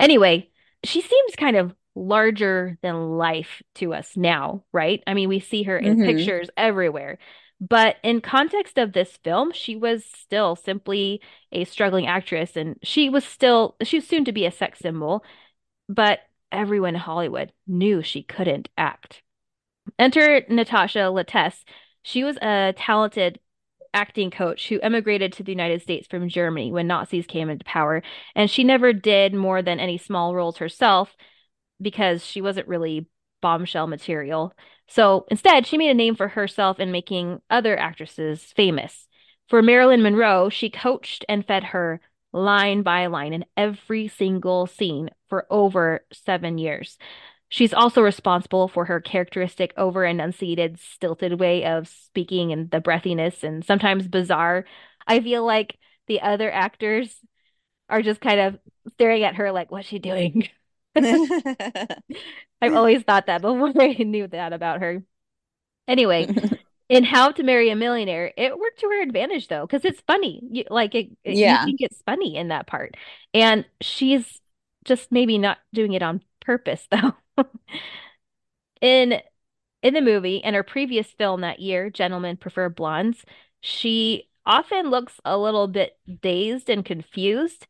Anyway, 0.00 0.50
she 0.84 1.00
seems 1.00 1.36
kind 1.36 1.56
of 1.56 1.74
larger 1.94 2.78
than 2.82 3.16
life 3.18 3.62
to 3.76 3.94
us 3.94 4.16
now, 4.16 4.64
right? 4.72 5.02
I 5.06 5.14
mean, 5.14 5.28
we 5.28 5.40
see 5.40 5.64
her 5.64 5.78
in 5.78 5.96
Mhm. 5.96 6.04
pictures 6.04 6.50
everywhere. 6.56 7.18
But 7.60 7.96
in 8.02 8.20
context 8.20 8.78
of 8.78 8.92
this 8.92 9.16
film, 9.18 9.52
she 9.52 9.76
was 9.76 10.04
still 10.04 10.56
simply 10.56 11.20
a 11.52 11.64
struggling 11.64 12.06
actress 12.06 12.56
and 12.56 12.76
she 12.82 13.08
was 13.08 13.24
still 13.24 13.76
she 13.82 13.98
was 13.98 14.08
soon 14.08 14.24
to 14.24 14.32
be 14.32 14.46
a 14.46 14.50
sex 14.50 14.80
symbol, 14.80 15.24
but 15.88 16.20
everyone 16.52 16.94
in 16.94 17.00
Hollywood 17.00 17.52
knew 17.66 18.02
she 18.02 18.22
couldn't 18.22 18.68
act. 18.78 19.22
Enter 19.98 20.44
Natasha 20.48 21.10
Lytess. 21.10 21.64
She 22.02 22.24
was 22.24 22.36
a 22.38 22.74
talented 22.76 23.40
acting 23.94 24.30
coach 24.30 24.68
who 24.68 24.80
emigrated 24.80 25.32
to 25.34 25.42
the 25.42 25.52
United 25.52 25.82
States 25.82 26.06
from 26.08 26.28
Germany 26.28 26.72
when 26.72 26.86
Nazis 26.86 27.26
came 27.26 27.50
into 27.50 27.64
power, 27.64 28.02
and 28.34 28.50
she 28.50 28.64
never 28.64 28.92
did 28.92 29.34
more 29.34 29.62
than 29.62 29.80
any 29.80 29.98
small 29.98 30.34
roles 30.34 30.58
herself 30.58 31.14
because 31.82 32.24
she 32.24 32.40
wasn't 32.40 32.68
really 32.68 33.06
bombshell 33.40 33.86
material. 33.86 34.54
So 34.88 35.26
instead, 35.30 35.66
she 35.66 35.78
made 35.78 35.90
a 35.90 35.94
name 35.94 36.14
for 36.14 36.28
herself 36.28 36.80
in 36.80 36.92
making 36.92 37.40
other 37.50 37.78
actresses 37.78 38.42
famous. 38.56 39.08
For 39.48 39.62
Marilyn 39.62 40.02
Monroe, 40.02 40.48
she 40.48 40.70
coached 40.70 41.24
and 41.28 41.46
fed 41.46 41.64
her 41.64 42.00
line 42.32 42.82
by 42.82 43.06
line 43.06 43.32
in 43.32 43.44
every 43.56 44.08
single 44.08 44.66
scene 44.66 45.10
for 45.28 45.46
over 45.50 46.04
seven 46.12 46.56
years. 46.58 46.96
She's 47.48 47.74
also 47.74 48.00
responsible 48.00 48.68
for 48.68 48.86
her 48.86 48.98
characteristic 49.00 49.74
over 49.76 50.06
enunciated, 50.06 50.80
stilted 50.80 51.38
way 51.38 51.66
of 51.66 51.86
speaking 51.86 52.50
and 52.50 52.70
the 52.70 52.80
breathiness 52.80 53.42
and 53.42 53.62
sometimes 53.62 54.08
bizarre. 54.08 54.64
I 55.06 55.20
feel 55.20 55.44
like 55.44 55.76
the 56.06 56.22
other 56.22 56.50
actors 56.50 57.14
are 57.90 58.00
just 58.00 58.22
kind 58.22 58.40
of 58.40 58.58
staring 58.94 59.22
at 59.22 59.34
her 59.34 59.52
like, 59.52 59.70
what's 59.70 59.88
she 59.88 59.98
doing? 59.98 60.48
I've 62.62 62.74
always 62.74 63.02
thought 63.02 63.26
that 63.26 63.42
before 63.42 63.72
I 63.82 63.94
knew 64.04 64.26
that 64.28 64.52
about 64.52 64.80
her. 64.80 65.02
Anyway, 65.88 66.30
in 66.88 67.04
How 67.04 67.32
to 67.32 67.42
Marry 67.44 67.70
a 67.70 67.76
Millionaire, 67.76 68.32
it 68.36 68.58
worked 68.58 68.80
to 68.80 68.88
her 68.88 69.02
advantage 69.02 69.48
though, 69.48 69.66
because 69.66 69.84
it's 69.84 70.02
funny. 70.02 70.42
You, 70.50 70.64
like 70.70 70.94
it, 70.94 71.10
it, 71.24 71.38
Yeah. 71.38 71.46
you 71.46 71.58
think 71.58 71.80
it's 71.80 72.02
funny 72.06 72.36
in 72.36 72.48
that 72.48 72.66
part, 72.66 72.96
and 73.34 73.66
she's 73.82 74.40
just 74.84 75.12
maybe 75.12 75.38
not 75.38 75.58
doing 75.74 75.94
it 75.94 76.02
on 76.02 76.22
purpose 76.40 76.86
though. 76.90 77.14
In 78.80 79.20
in 79.82 79.94
the 79.94 80.00
movie 80.02 80.42
and 80.44 80.56
her 80.56 80.62
previous 80.64 81.08
film 81.12 81.42
that 81.42 81.60
year, 81.60 81.90
Gentlemen 81.90 82.36
Prefer 82.38 82.68
Blondes, 82.70 83.24
she 83.60 84.28
often 84.46 84.90
looks 84.90 85.20
a 85.24 85.38
little 85.38 85.68
bit 85.68 85.98
dazed 86.22 86.70
and 86.70 86.84
confused. 86.84 87.66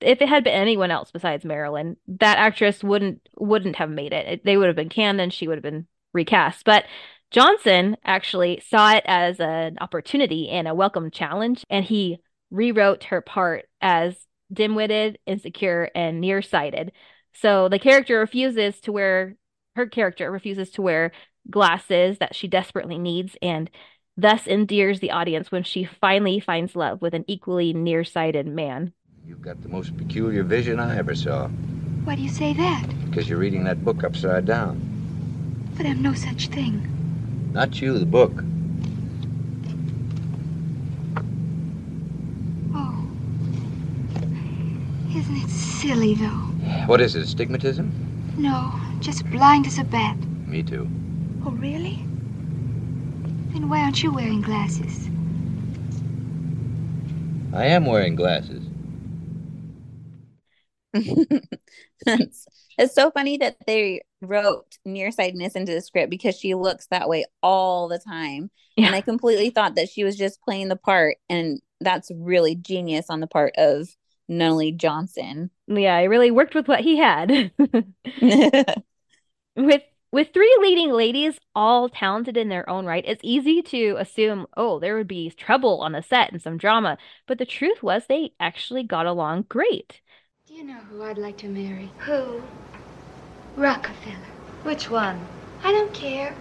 If 0.00 0.20
it 0.20 0.28
had 0.28 0.44
been 0.44 0.52
anyone 0.52 0.90
else 0.90 1.10
besides 1.10 1.44
Marilyn, 1.44 1.96
that 2.08 2.38
actress 2.38 2.84
wouldn't 2.84 3.28
wouldn't 3.36 3.76
have 3.76 3.90
made 3.90 4.12
it. 4.12 4.26
It- 4.26 4.44
They 4.44 4.56
would 4.56 4.66
have 4.66 4.76
been 4.76 4.88
canned 4.88 5.20
and 5.20 5.32
she 5.32 5.48
would 5.48 5.56
have 5.56 5.62
been 5.62 5.86
recast. 6.12 6.64
But 6.64 6.84
Johnson 7.30 7.96
actually 8.04 8.60
saw 8.60 8.92
it 8.94 9.04
as 9.06 9.40
an 9.40 9.78
opportunity 9.80 10.48
and 10.48 10.68
a 10.68 10.74
welcome 10.74 11.10
challenge, 11.10 11.64
and 11.68 11.84
he 11.84 12.18
rewrote 12.50 13.04
her 13.04 13.20
part 13.20 13.68
as 13.80 14.26
dim-witted, 14.52 15.18
insecure, 15.26 15.90
and 15.94 16.20
nearsighted. 16.20 16.92
So 17.34 17.68
the 17.68 17.78
character 17.80 18.20
refuses 18.20 18.80
to 18.82 18.92
wear 18.92 19.36
her 19.74 19.86
character 19.86 20.30
refuses 20.30 20.70
to 20.72 20.82
wear 20.82 21.12
glasses 21.50 22.18
that 22.18 22.34
she 22.34 22.48
desperately 22.48 22.98
needs 22.98 23.36
and 23.42 23.70
thus 24.16 24.46
endears 24.46 25.00
the 25.00 25.10
audience 25.10 25.52
when 25.52 25.62
she 25.62 25.84
finally 25.84 26.40
finds 26.40 26.74
love 26.74 27.02
with 27.02 27.12
an 27.14 27.24
equally 27.28 27.72
nearsighted 27.74 28.46
man. 28.46 28.92
You've 29.26 29.42
got 29.42 29.60
the 29.60 29.68
most 29.68 29.96
peculiar 29.96 30.44
vision 30.44 30.78
I 30.78 30.96
ever 30.96 31.16
saw. 31.16 31.48
Why 32.04 32.14
do 32.14 32.22
you 32.22 32.28
say 32.28 32.52
that? 32.52 32.86
Because 33.06 33.28
you're 33.28 33.40
reading 33.40 33.64
that 33.64 33.84
book 33.84 34.04
upside 34.04 34.46
down. 34.46 34.80
But 35.76 35.84
I'm 35.84 36.00
no 36.00 36.14
such 36.14 36.46
thing. 36.46 36.86
Not 37.52 37.82
you, 37.82 37.98
the 37.98 38.06
book. 38.06 38.30
Oh. 42.72 43.08
Isn't 45.12 45.36
it 45.38 45.50
silly, 45.50 46.14
though? 46.14 46.46
What 46.86 47.00
is 47.00 47.16
it, 47.16 47.24
astigmatism? 47.24 47.90
No, 48.38 48.72
just 49.00 49.28
blind 49.32 49.66
as 49.66 49.80
a 49.80 49.84
bat. 49.84 50.16
Me 50.46 50.62
too. 50.62 50.88
Oh, 51.44 51.50
really? 51.50 51.96
Then 53.50 53.68
why 53.68 53.80
aren't 53.80 54.04
you 54.04 54.12
wearing 54.12 54.40
glasses? 54.40 55.08
I 57.52 57.64
am 57.64 57.86
wearing 57.86 58.14
glasses. 58.14 58.65
it's, 62.06 62.46
it's 62.78 62.94
so 62.94 63.10
funny 63.10 63.38
that 63.38 63.56
they 63.66 64.02
wrote 64.20 64.78
nearsightedness 64.84 65.54
into 65.54 65.72
the 65.72 65.80
script 65.80 66.10
because 66.10 66.36
she 66.38 66.54
looks 66.54 66.86
that 66.88 67.08
way 67.08 67.24
all 67.42 67.88
the 67.88 67.98
time. 67.98 68.50
Yeah. 68.76 68.86
And 68.86 68.94
I 68.94 69.00
completely 69.00 69.50
thought 69.50 69.76
that 69.76 69.88
she 69.88 70.04
was 70.04 70.16
just 70.16 70.42
playing 70.42 70.68
the 70.68 70.76
part. 70.76 71.16
And 71.28 71.60
that's 71.80 72.10
really 72.14 72.54
genius 72.54 73.06
on 73.08 73.20
the 73.20 73.26
part 73.26 73.54
of 73.56 73.88
Nunnally 74.30 74.76
Johnson. 74.76 75.50
Yeah, 75.68 75.96
it 75.98 76.06
really 76.06 76.30
worked 76.30 76.54
with 76.54 76.68
what 76.68 76.80
he 76.80 76.96
had. 76.98 77.50
With 79.56 79.82
with 80.12 80.32
three 80.32 80.56
leading 80.60 80.92
ladies, 80.92 81.38
all 81.54 81.88
talented 81.88 82.36
in 82.36 82.48
their 82.48 82.68
own 82.70 82.86
right, 82.86 83.04
it's 83.06 83.20
easy 83.24 83.60
to 83.62 83.96
assume, 83.98 84.46
oh, 84.56 84.78
there 84.78 84.96
would 84.96 85.08
be 85.08 85.30
trouble 85.30 85.80
on 85.82 85.92
the 85.92 86.02
set 86.02 86.32
and 86.32 86.40
some 86.40 86.56
drama. 86.56 86.96
But 87.26 87.38
the 87.38 87.44
truth 87.44 87.82
was 87.82 88.06
they 88.06 88.32
actually 88.40 88.82
got 88.84 89.06
along 89.06 89.46
great. 89.48 90.00
Do 90.56 90.62
you 90.62 90.68
know 90.68 90.80
who 90.90 91.02
I'd 91.02 91.18
like 91.18 91.36
to 91.38 91.48
marry? 91.48 91.90
Who? 91.98 92.40
Rockefeller. 93.56 94.16
Which 94.62 94.88
one? 94.88 95.20
I 95.62 95.70
don't 95.70 95.92
care. 95.92 96.34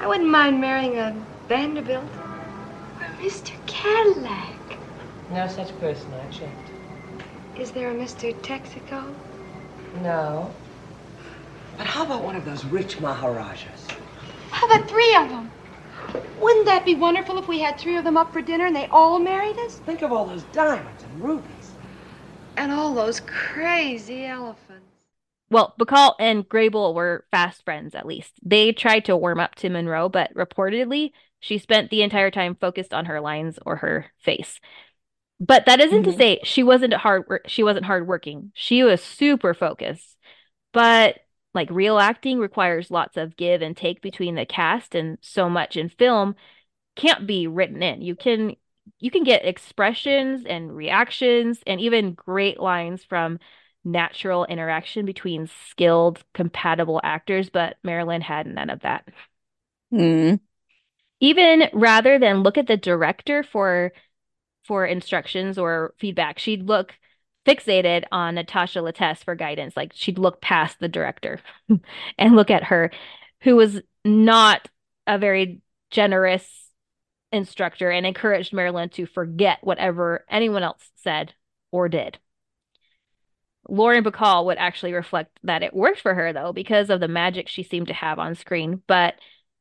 I 0.00 0.06
wouldn't 0.06 0.30
mind 0.30 0.62
marrying 0.62 0.96
a 0.96 1.14
Vanderbilt. 1.46 2.06
Or 2.98 3.06
Mr. 3.20 3.52
Cadillac. 3.66 4.78
No 5.30 5.46
such 5.46 5.78
person, 5.78 6.08
I 6.14 6.32
checked. 6.32 6.70
Is 7.60 7.70
there 7.70 7.90
a 7.90 7.94
Mr. 7.94 8.34
Texaco? 8.40 9.14
No. 10.02 10.50
But 11.76 11.86
how 11.86 12.02
about 12.02 12.22
one 12.22 12.34
of 12.34 12.46
those 12.46 12.64
rich 12.64 12.98
Maharajas? 12.98 13.88
How 14.50 14.66
about 14.68 14.88
three 14.88 15.14
of 15.16 15.28
them? 15.28 15.50
Wouldn't 16.40 16.64
that 16.64 16.86
be 16.86 16.94
wonderful 16.94 17.36
if 17.36 17.46
we 17.46 17.60
had 17.60 17.78
three 17.78 17.98
of 17.98 18.04
them 18.04 18.16
up 18.16 18.32
for 18.32 18.40
dinner 18.40 18.64
and 18.64 18.74
they 18.74 18.86
all 18.86 19.18
married 19.18 19.58
us? 19.66 19.74
Think 19.80 20.00
of 20.00 20.12
all 20.12 20.24
those 20.24 20.44
diamonds 20.44 21.02
and 21.02 21.22
rubies. 21.22 21.55
And 22.56 22.72
all 22.72 22.94
those 22.94 23.20
crazy 23.20 24.24
elephants. 24.26 24.86
Well, 25.48 25.74
Bacall 25.78 26.14
and 26.18 26.48
Grable 26.48 26.94
were 26.94 27.24
fast 27.30 27.64
friends, 27.64 27.94
at 27.94 28.06
least. 28.06 28.32
They 28.42 28.72
tried 28.72 29.04
to 29.04 29.16
warm 29.16 29.38
up 29.38 29.54
to 29.56 29.68
Monroe, 29.70 30.08
but 30.08 30.34
reportedly, 30.34 31.12
she 31.38 31.58
spent 31.58 31.90
the 31.90 32.02
entire 32.02 32.30
time 32.30 32.56
focused 32.56 32.92
on 32.92 33.04
her 33.06 33.20
lines 33.20 33.58
or 33.64 33.76
her 33.76 34.06
face. 34.18 34.60
But 35.40 35.66
that 35.66 35.80
isn't 35.80 36.04
to 36.04 36.12
Mhm. 36.12 36.16
say 36.16 36.40
she 36.44 36.62
wasn't 36.62 36.94
hard 36.94 37.24
she 37.46 37.62
wasn't 37.62 37.86
hardworking. 37.86 38.52
She 38.54 38.82
was 38.84 39.02
super 39.02 39.54
focused. 39.54 40.16
But 40.72 41.20
like 41.54 41.70
real 41.70 41.98
acting 41.98 42.38
requires 42.40 42.90
lots 42.90 43.16
of 43.16 43.36
give 43.36 43.62
and 43.62 43.76
take 43.76 44.02
between 44.02 44.36
the 44.36 44.46
cast 44.46 44.94
and 44.94 45.18
so 45.22 45.50
much 45.50 45.76
in 45.76 45.88
film 45.90 46.36
can't 46.96 47.26
be 47.26 47.46
written 47.46 47.82
in. 47.82 48.02
You 48.02 48.16
can 48.16 48.56
you 48.98 49.10
can 49.10 49.24
get 49.24 49.44
expressions 49.44 50.44
and 50.46 50.74
reactions 50.74 51.60
and 51.66 51.80
even 51.80 52.14
great 52.14 52.60
lines 52.60 53.04
from 53.04 53.38
natural 53.84 54.44
interaction 54.46 55.06
between 55.06 55.48
skilled, 55.70 56.24
compatible 56.34 57.00
actors, 57.02 57.50
but 57.50 57.76
Marilyn 57.84 58.20
had 58.20 58.46
none 58.46 58.70
of 58.70 58.80
that. 58.80 59.08
Hmm. 59.90 60.34
Even 61.20 61.68
rather 61.72 62.18
than 62.18 62.42
look 62.42 62.58
at 62.58 62.66
the 62.66 62.76
director 62.76 63.42
for 63.42 63.92
for 64.64 64.84
instructions 64.84 65.58
or 65.58 65.94
feedback, 65.98 66.38
she'd 66.40 66.64
look 66.64 66.94
fixated 67.46 68.04
on 68.10 68.34
Natasha 68.34 68.80
Lytess 68.80 69.22
for 69.22 69.36
guidance. 69.36 69.76
Like 69.76 69.92
she'd 69.94 70.18
look 70.18 70.40
past 70.40 70.80
the 70.80 70.88
director 70.88 71.40
and 72.18 72.36
look 72.36 72.50
at 72.50 72.64
her, 72.64 72.90
who 73.42 73.54
was 73.54 73.80
not 74.04 74.68
a 75.06 75.18
very 75.18 75.60
generous 75.90 76.65
instructor 77.32 77.90
and 77.90 78.06
encouraged 78.06 78.52
Marilyn 78.52 78.88
to 78.90 79.06
forget 79.06 79.58
whatever 79.62 80.24
anyone 80.28 80.62
else 80.62 80.90
said 80.96 81.34
or 81.70 81.88
did. 81.88 82.18
Lauren 83.68 84.04
Bacall 84.04 84.46
would 84.46 84.58
actually 84.58 84.92
reflect 84.92 85.38
that 85.42 85.62
it 85.62 85.74
worked 85.74 86.00
for 86.00 86.14
her 86.14 86.32
though 86.32 86.52
because 86.52 86.88
of 86.90 87.00
the 87.00 87.08
magic 87.08 87.48
she 87.48 87.62
seemed 87.62 87.88
to 87.88 87.94
have 87.94 88.18
on 88.18 88.34
screen, 88.34 88.82
but 88.86 89.14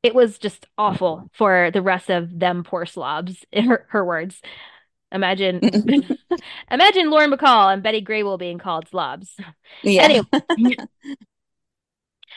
it 0.04 0.14
was 0.14 0.38
just 0.38 0.68
awful 0.78 1.30
for 1.34 1.72
the 1.72 1.82
rest 1.82 2.10
of 2.10 2.40
them 2.40 2.64
poor 2.64 2.86
slobs, 2.86 3.44
in 3.52 3.66
her, 3.66 3.88
her 3.90 4.06
words. 4.06 4.42
Imagine 5.12 5.60
imagine 6.72 7.10
Lauren 7.10 7.32
Bacall 7.32 7.74
and 7.74 7.82
Betty 7.82 8.04
Grable 8.04 8.38
being 8.38 8.60
called 8.60 8.88
slobs. 8.88 9.36
Yeah. 9.82 10.04
Anyway. 10.04 10.76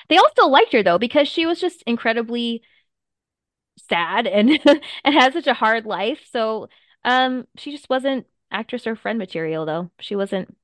They 0.09 0.17
all 0.17 0.31
still 0.31 0.51
liked 0.51 0.73
her 0.73 0.83
though 0.83 0.99
because 0.99 1.29
she 1.29 1.47
was 1.47 1.61
just 1.61 1.83
incredibly 1.87 2.63
sad 3.79 4.27
and 4.27 4.51
and 5.05 5.15
had 5.15 5.33
such 5.33 5.47
a 5.47 5.55
hard 5.55 5.87
life. 5.87 6.21
So 6.33 6.69
um 7.05 7.47
she 7.57 7.73
just 7.73 7.89
wasn't 7.91 8.27
actress 8.51 8.87
or 8.87 8.97
friend 8.97 9.19
material 9.19 9.67
though. 9.67 9.91
She 10.01 10.17
wasn't 10.17 10.57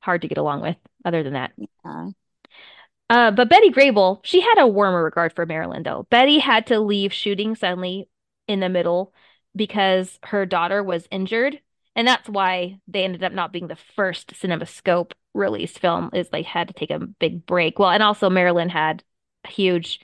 hard 0.00 0.22
to 0.22 0.28
get 0.28 0.38
along 0.38 0.62
with 0.62 0.76
other 1.04 1.22
than 1.22 1.34
that. 1.34 1.52
Yeah. 1.84 2.10
Uh, 3.10 3.30
but 3.30 3.48
Betty 3.48 3.70
Grable, 3.70 4.20
she 4.22 4.40
had 4.40 4.58
a 4.58 4.66
warmer 4.66 5.02
regard 5.02 5.32
for 5.32 5.46
Marilyn, 5.46 5.82
though. 5.82 6.06
Betty 6.10 6.38
had 6.38 6.66
to 6.66 6.78
leave 6.80 7.12
shooting 7.12 7.54
suddenly 7.54 8.08
in 8.46 8.60
the 8.60 8.68
middle 8.68 9.14
because 9.56 10.18
her 10.24 10.44
daughter 10.44 10.82
was 10.82 11.08
injured. 11.10 11.60
And 11.96 12.06
that's 12.06 12.28
why 12.28 12.78
they 12.86 13.04
ended 13.04 13.24
up 13.24 13.32
not 13.32 13.52
being 13.52 13.66
the 13.66 13.76
first 13.96 14.34
CinemaScope 14.34 15.12
released 15.34 15.78
film, 15.78 16.10
is 16.12 16.28
they 16.28 16.42
had 16.42 16.68
to 16.68 16.74
take 16.74 16.90
a 16.90 16.98
big 16.98 17.46
break. 17.46 17.78
Well, 17.78 17.90
and 17.90 18.02
also 18.02 18.30
Marilyn 18.30 18.68
had 18.68 19.02
a 19.44 19.48
huge 19.48 20.00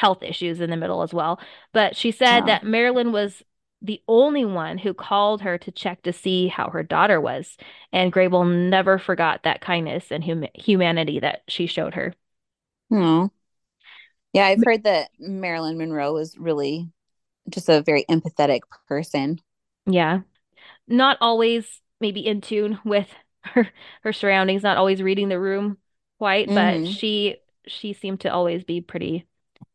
health 0.00 0.22
issues 0.22 0.60
in 0.60 0.70
the 0.70 0.76
middle 0.76 1.02
as 1.02 1.12
well. 1.14 1.40
But 1.72 1.96
she 1.96 2.10
said 2.12 2.40
Wow. 2.40 2.46
that 2.46 2.64
Marilyn 2.64 3.12
was 3.12 3.42
the 3.82 4.02
only 4.08 4.44
one 4.44 4.78
who 4.78 4.94
called 4.94 5.42
her 5.42 5.58
to 5.58 5.70
check 5.70 6.02
to 6.02 6.12
see 6.12 6.48
how 6.48 6.70
her 6.70 6.82
daughter 6.82 7.20
was. 7.20 7.56
And 7.92 8.12
Grable 8.12 8.44
never 8.70 8.98
forgot 8.98 9.42
that 9.44 9.60
kindness 9.60 10.10
and 10.12 10.24
hum 10.24 10.44
humanity 10.54 11.20
that 11.20 11.42
she 11.48 11.66
showed 11.66 11.94
her. 11.94 12.14
Oh. 12.90 13.30
Yeah, 14.32 14.46
I've 14.46 14.62
heard 14.64 14.84
that 14.84 15.10
Marilyn 15.18 15.76
Monroe 15.78 16.12
was 16.12 16.38
really 16.38 16.88
just 17.50 17.68
a 17.68 17.82
very 17.82 18.04
empathetic 18.10 18.60
person. 18.88 19.40
Yeah. 19.86 20.20
Not 20.88 21.18
always 21.20 21.80
maybe 22.00 22.26
in 22.26 22.40
tune 22.40 22.78
with 22.84 23.08
her 23.44 23.68
her 24.02 24.12
surroundings, 24.12 24.62
not 24.62 24.76
always 24.76 25.02
reading 25.02 25.28
the 25.28 25.40
room 25.40 25.78
quite, 26.18 26.54
but 26.54 26.80
Mhm. 26.80 26.86
she 26.86 27.38
she 27.66 27.92
seemed 27.92 28.20
to 28.20 28.32
always 28.32 28.64
be 28.64 28.80
pretty 28.80 29.26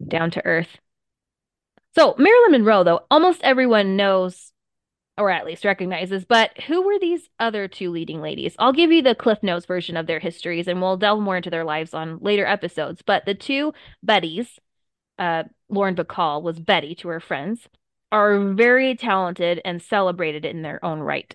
down 0.06 0.32
to 0.32 0.46
earth. 0.46 0.77
So 1.96 2.15
Marilyn 2.18 2.51
Monroe, 2.51 2.84
though, 2.84 3.01
almost 3.10 3.42
everyone 3.44 3.96
knows 3.96 4.51
or 5.18 5.30
at 5.30 5.46
least 5.46 5.63
recognizes, 5.63 6.25
but 6.25 6.60
who 6.63 6.82
were 6.82 7.00
these 7.00 7.30
other 7.39 7.68
two 7.68 7.89
leading 7.89 8.22
ladies? 8.22 8.56
I'll 8.60 8.74
give 8.74 8.92
you 8.92 9.01
the 9.01 9.15
Cliff 9.15 9.42
Notes 9.42 9.65
version 9.65 9.96
of 9.96 10.08
their 10.08 10.20
histories 10.20 10.68
and 10.68 10.82
we'll 10.82 10.98
delve 10.98 11.22
more 11.22 11.38
into 11.38 11.50
their 11.50 11.63
lives 11.63 11.94
on 11.94 12.20
later 12.20 12.46
episodes. 12.46 13.01
But 13.01 13.25
the 13.25 13.34
two 13.34 13.74
Bettys, 14.06 14.60
uh, 15.18 15.44
Lauren 15.70 15.96
Bacall 15.96 16.42
was 16.42 16.60
Betty 16.60 16.96
to 16.96 17.08
her 17.08 17.22
friends, 17.22 17.70
are 18.12 18.54
very 18.54 18.96
talented 18.96 19.62
and 19.63 19.82
celebrated 19.82 20.44
in 20.46 20.62
their 20.62 20.84
own 20.84 21.00
right. 21.00 21.34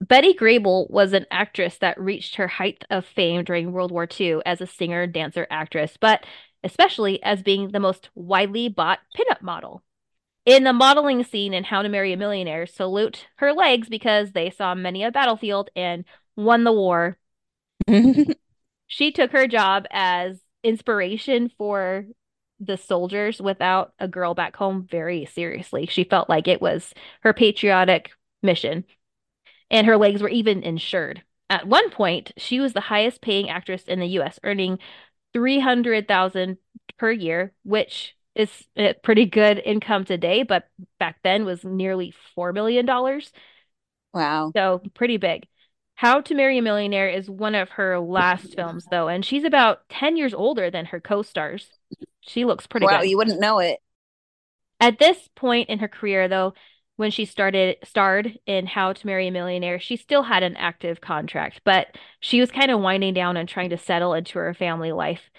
Betty 0.00 0.32
Grable 0.32 0.90
was 0.90 1.12
an 1.12 1.26
actress 1.30 1.76
that 1.78 2.00
reached 2.00 2.36
her 2.36 2.48
height 2.48 2.84
of 2.88 3.04
fame 3.04 3.44
during 3.44 3.72
World 3.72 3.92
War 3.92 4.08
II 4.18 4.40
as 4.46 4.62
a 4.62 4.66
singer, 4.66 5.06
dancer, 5.06 5.46
actress, 5.50 5.98
but 6.00 6.24
especially 6.64 7.22
as 7.22 7.42
being 7.42 7.70
the 7.70 7.80
most 7.80 8.10
widely 8.14 8.68
bought 8.68 9.00
pinup 9.16 9.42
model. 9.42 9.82
In 10.46 10.64
the 10.64 10.72
modeling 10.72 11.22
scene 11.24 11.52
in 11.54 11.64
How 11.64 11.82
to 11.82 11.88
Marry 11.88 12.12
a 12.12 12.16
Millionaire, 12.16 12.66
salute 12.66 13.26
her 13.36 13.52
legs 13.52 13.88
because 13.88 14.32
they 14.32 14.50
saw 14.50 14.74
many 14.74 15.02
a 15.04 15.10
battlefield 15.10 15.70
and 15.76 16.04
won 16.36 16.64
the 16.64 16.72
war. 16.72 17.18
She 18.92 19.12
took 19.12 19.30
her 19.30 19.46
job 19.46 19.86
as 19.92 20.40
inspiration 20.64 21.48
for 21.56 22.06
the 22.58 22.76
soldiers 22.76 23.40
without 23.40 23.92
a 24.00 24.08
girl 24.08 24.34
back 24.34 24.56
home 24.56 24.84
very 24.90 25.26
seriously. 25.26 25.86
She 25.86 26.02
felt 26.02 26.28
like 26.28 26.48
it 26.48 26.60
was 26.60 26.92
her 27.20 27.32
patriotic 27.32 28.10
mission 28.42 28.84
and 29.70 29.86
her 29.86 29.96
legs 29.96 30.20
were 30.20 30.28
even 30.28 30.64
insured. 30.64 31.22
At 31.48 31.68
one 31.68 31.90
point, 31.90 32.32
she 32.36 32.58
was 32.58 32.72
the 32.72 32.80
highest 32.80 33.20
paying 33.20 33.48
actress 33.48 33.84
in 33.84 34.00
the 34.00 34.08
US, 34.08 34.40
earning 34.42 34.80
300,000 35.32 36.58
per 36.98 37.10
year, 37.10 37.52
which 37.64 38.16
is 38.34 38.50
a 38.76 38.94
pretty 38.94 39.26
good 39.26 39.58
income 39.64 40.04
today, 40.04 40.42
but 40.42 40.68
back 40.98 41.18
then 41.22 41.44
was 41.44 41.64
nearly 41.64 42.12
4 42.34 42.52
million 42.52 42.86
dollars. 42.86 43.32
wow. 44.12 44.54
So, 44.54 44.82
pretty 44.94 45.16
big. 45.16 45.46
How 45.94 46.20
to 46.22 46.34
Marry 46.34 46.58
a 46.58 46.62
Millionaire 46.62 47.08
is 47.08 47.28
one 47.30 47.54
of 47.54 47.70
her 47.70 47.98
last 48.00 48.54
films 48.54 48.86
though, 48.90 49.08
and 49.08 49.24
she's 49.24 49.44
about 49.44 49.88
10 49.88 50.16
years 50.16 50.34
older 50.34 50.70
than 50.70 50.86
her 50.86 51.00
co-stars. 51.00 51.70
She 52.20 52.44
looks 52.44 52.66
pretty 52.66 52.86
Wow, 52.86 52.88
good. 52.88 53.02
you 53.02 53.16
wouldn't 53.16 53.40
know 53.40 53.58
it. 53.60 53.80
At 54.78 54.98
this 54.98 55.28
point 55.34 55.68
in 55.68 55.78
her 55.80 55.88
career, 55.88 56.26
though, 56.28 56.54
when 57.00 57.10
she 57.10 57.24
started 57.24 57.78
starred 57.82 58.38
in 58.44 58.66
How 58.66 58.92
to 58.92 59.06
Marry 59.06 59.28
a 59.28 59.30
Millionaire, 59.30 59.80
she 59.80 59.96
still 59.96 60.22
had 60.22 60.42
an 60.42 60.54
active 60.56 61.00
contract, 61.00 61.62
but 61.64 61.96
she 62.20 62.40
was 62.40 62.50
kind 62.50 62.70
of 62.70 62.80
winding 62.80 63.14
down 63.14 63.38
and 63.38 63.48
trying 63.48 63.70
to 63.70 63.78
settle 63.78 64.12
into 64.12 64.38
her 64.38 64.52
family 64.52 64.92
life. 64.92 65.30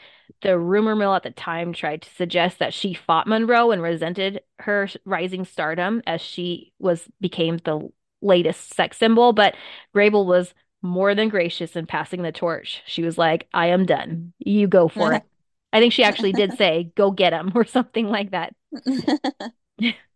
The 0.41 0.57
rumor 0.57 0.95
mill 0.95 1.13
at 1.13 1.21
the 1.21 1.29
time 1.29 1.71
tried 1.71 2.01
to 2.01 2.09
suggest 2.15 2.57
that 2.57 2.73
she 2.73 2.95
fought 2.95 3.27
Monroe 3.27 3.69
and 3.69 3.79
resented 3.79 4.41
her 4.57 4.89
rising 5.05 5.45
stardom 5.45 6.01
as 6.07 6.19
she 6.19 6.73
was 6.79 7.07
became 7.21 7.57
the 7.57 7.91
latest 8.23 8.73
sex 8.73 8.97
symbol, 8.97 9.31
but 9.31 9.53
Grable 9.95 10.25
was 10.25 10.55
more 10.81 11.13
than 11.13 11.29
gracious 11.29 11.75
in 11.75 11.85
passing 11.85 12.23
the 12.23 12.31
torch. 12.31 12.81
She 12.87 13.03
was 13.03 13.19
like, 13.19 13.47
"I 13.53 13.67
am 13.67 13.85
done. 13.85 14.33
You 14.39 14.67
go 14.67 14.87
for 14.87 15.13
it." 15.13 15.21
I 15.73 15.79
think 15.79 15.93
she 15.93 16.03
actually 16.03 16.31
did 16.31 16.57
say, 16.57 16.91
"Go 16.95 17.11
get 17.11 17.33
him" 17.33 17.51
or 17.55 17.65
something 17.65 18.07
like 18.07 18.31
that. 18.31 18.55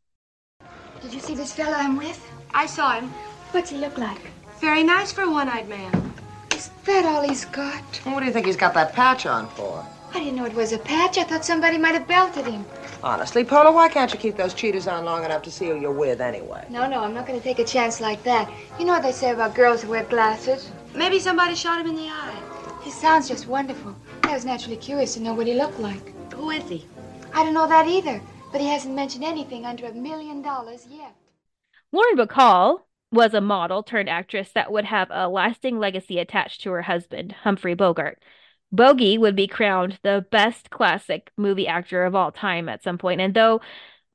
Did 1.06 1.14
you 1.14 1.20
see 1.20 1.36
this 1.36 1.54
fellow 1.54 1.78
I'm 1.78 1.98
with? 1.98 2.20
I 2.52 2.66
saw 2.66 2.94
him. 2.94 3.10
What's 3.52 3.70
he 3.70 3.78
look 3.78 4.00
like? 4.00 4.18
Very 4.60 4.82
nice 4.82 5.12
for 5.12 5.22
a 5.22 5.30
one-eyed 5.30 5.70
man. 5.70 6.14
Is 6.52 6.72
that 6.86 7.06
all 7.06 7.22
he's 7.22 7.46
got? 7.46 7.84
What 8.06 8.22
do 8.22 8.26
you 8.26 8.32
think 8.32 8.48
he's 8.48 8.56
got 8.56 8.74
that 8.74 8.94
patch 8.94 9.28
on 9.28 9.48
for? 9.50 9.86
I 10.16 10.18
didn't 10.18 10.36
know 10.36 10.46
it 10.46 10.56
was 10.56 10.72
a 10.72 10.80
patch. 10.80 11.20
I 11.20 11.24
thought 11.24 11.46
somebody 11.46 11.78
might 11.78 11.94
have 11.94 12.08
belted 12.08 12.48
him. 12.48 12.66
Honestly, 13.04 13.44
Pola, 13.44 13.72
why 13.72 13.88
can't 13.88 14.12
you 14.12 14.18
keep 14.18 14.36
those 14.36 14.56
cheaters 14.56 14.88
on 14.88 15.06
long 15.06 15.24
enough 15.24 15.44
to 15.44 15.52
see 15.52 15.68
who 15.68 15.80
you're 15.80 15.92
with 15.92 16.22
anyway? 16.22 16.66
No, 16.72 16.90
no, 16.90 17.04
I'm 17.04 17.14
not 17.14 17.28
going 17.28 17.40
to 17.40 17.44
take 17.44 17.60
a 17.60 17.66
chance 17.66 18.02
like 18.02 18.24
that. 18.24 18.52
You 18.80 18.86
know 18.86 18.94
what 18.94 19.04
they 19.04 19.12
say 19.12 19.30
about 19.30 19.54
girls 19.54 19.84
who 19.84 19.90
wear 19.90 20.06
glasses? 20.06 20.72
Maybe 20.96 21.20
somebody 21.20 21.54
shot 21.54 21.82
him 21.82 21.88
in 21.88 21.98
the 21.98 22.10
eye. 22.10 22.42
He 22.84 22.90
sounds 22.90 23.28
just 23.28 23.46
wonderful. 23.46 23.96
I 24.24 24.34
was 24.34 24.44
naturally 24.44 24.78
curious 24.78 25.14
to 25.14 25.20
know 25.22 25.36
what 25.36 25.46
he 25.46 25.54
looked 25.54 25.80
like. 25.80 26.34
Who 26.34 26.50
is 26.50 26.68
he? 26.68 26.88
I 27.32 27.44
don't 27.44 27.54
know 27.54 27.68
that 27.68 27.88
either, 27.88 28.20
but 28.56 28.62
he 28.62 28.70
hasn't 28.70 28.96
mentioned 28.96 29.26
anything 29.26 29.66
under 29.66 29.86
a 29.86 29.94
million 29.94 30.42
dollars 30.42 30.88
yet. 30.90 31.14
Lauren 31.92 32.16
Bacall 32.16 32.84
was 33.12 33.34
a 33.34 33.42
model 33.42 33.84
turned 33.84 34.08
actress 34.08 34.54
that 34.54 34.72
would 34.72 34.86
have 34.86 35.10
a 35.12 35.28
lasting 35.28 35.78
legacy 35.78 36.20
attached 36.20 36.62
to 36.62 36.72
her 36.72 36.84
husband, 36.84 37.34
Humphrey 37.44 37.74
Bogart. 37.74 38.24
Bogey 38.72 39.18
would 39.18 39.36
be 39.36 39.46
crowned 39.46 40.00
the 40.04 40.26
best 40.32 40.70
classic 40.70 41.32
movie 41.36 41.68
actor 41.68 42.06
of 42.06 42.16
all 42.16 42.32
time 42.32 42.70
at 42.70 42.82
some 42.82 42.98
point, 42.98 43.20
and 43.20 43.34
though 43.34 43.60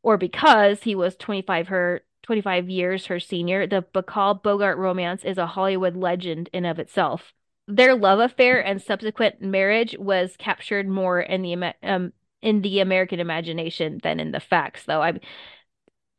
or 0.03 0.17
because 0.17 0.85
he 0.85 0.95
was 0.95 1.17
25 1.17 1.69
her 1.69 2.01
25 2.23 2.71
years 2.71 3.07
her 3.07 3.21
senior, 3.21 3.67
the 3.67 3.85
Bacall 3.93 4.43
Bogart 4.43 4.79
romance 4.79 5.23
is 5.23 5.37
a 5.37 5.49
Hollywood 5.49 5.99
legend 5.99 6.49
in 6.55 6.65
of 6.65 6.79
itself. 6.79 7.35
Their 7.69 7.95
love 7.95 8.21
affair 8.21 8.65
and 8.65 8.81
subsequent 8.81 9.43
marriage 9.43 9.99
was 9.99 10.35
captured 10.39 10.89
more 10.89 11.21
in 11.21 11.43
the 11.43 11.75
um, 11.83 12.15
in 12.43 12.63
the 12.63 12.81
American 12.81 13.21
imagination 13.21 14.01
than 14.03 14.21
in 14.21 14.33
the 14.33 14.41
facts, 14.41 14.85
though. 14.85 15.03
I 15.03 15.21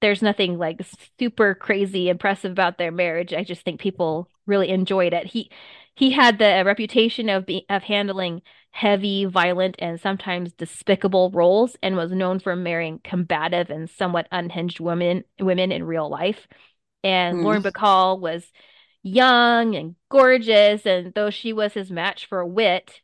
there's 0.02 0.22
nothing 0.22 0.58
like 0.58 0.82
super 1.20 1.54
crazy 1.54 2.10
impressive 2.10 2.52
about 2.52 2.78
their 2.78 2.92
marriage. 2.92 3.34
I 3.34 3.44
just 3.44 3.64
think 3.64 3.80
people 3.80 4.30
really 4.48 4.70
enjoyed 4.70 5.14
it. 5.14 5.28
He 5.28 5.52
he 5.96 6.12
had 6.12 6.40
the 6.40 6.64
reputation 6.66 7.30
of 7.30 7.46
be, 7.46 7.66
of 7.70 7.84
handling 7.84 8.42
heavy, 8.72 9.26
violent, 9.26 9.76
and 9.80 10.00
sometimes 10.00 10.54
despicable 10.54 11.30
roles, 11.32 11.76
and 11.84 11.96
was 11.96 12.12
known 12.12 12.40
for 12.40 12.56
marrying 12.56 13.00
combative 13.04 13.70
and 13.70 13.90
somewhat 13.90 14.28
unhinged 14.32 14.80
women 14.80 15.24
women 15.40 15.72
in 15.72 15.84
real 15.84 16.10
life. 16.10 16.48
And 17.04 17.38
Hmm. 17.38 17.44
Lauren 17.44 17.64
Bacall 17.64 18.20
was 18.20 18.46
young 19.04 19.76
and 19.76 19.96
gorgeous, 20.10 20.86
and 20.86 21.14
though 21.14 21.30
she 21.30 21.54
was 21.54 21.74
his 21.74 21.92
match 21.92 22.28
for 22.28 22.46
wit, 22.46 23.02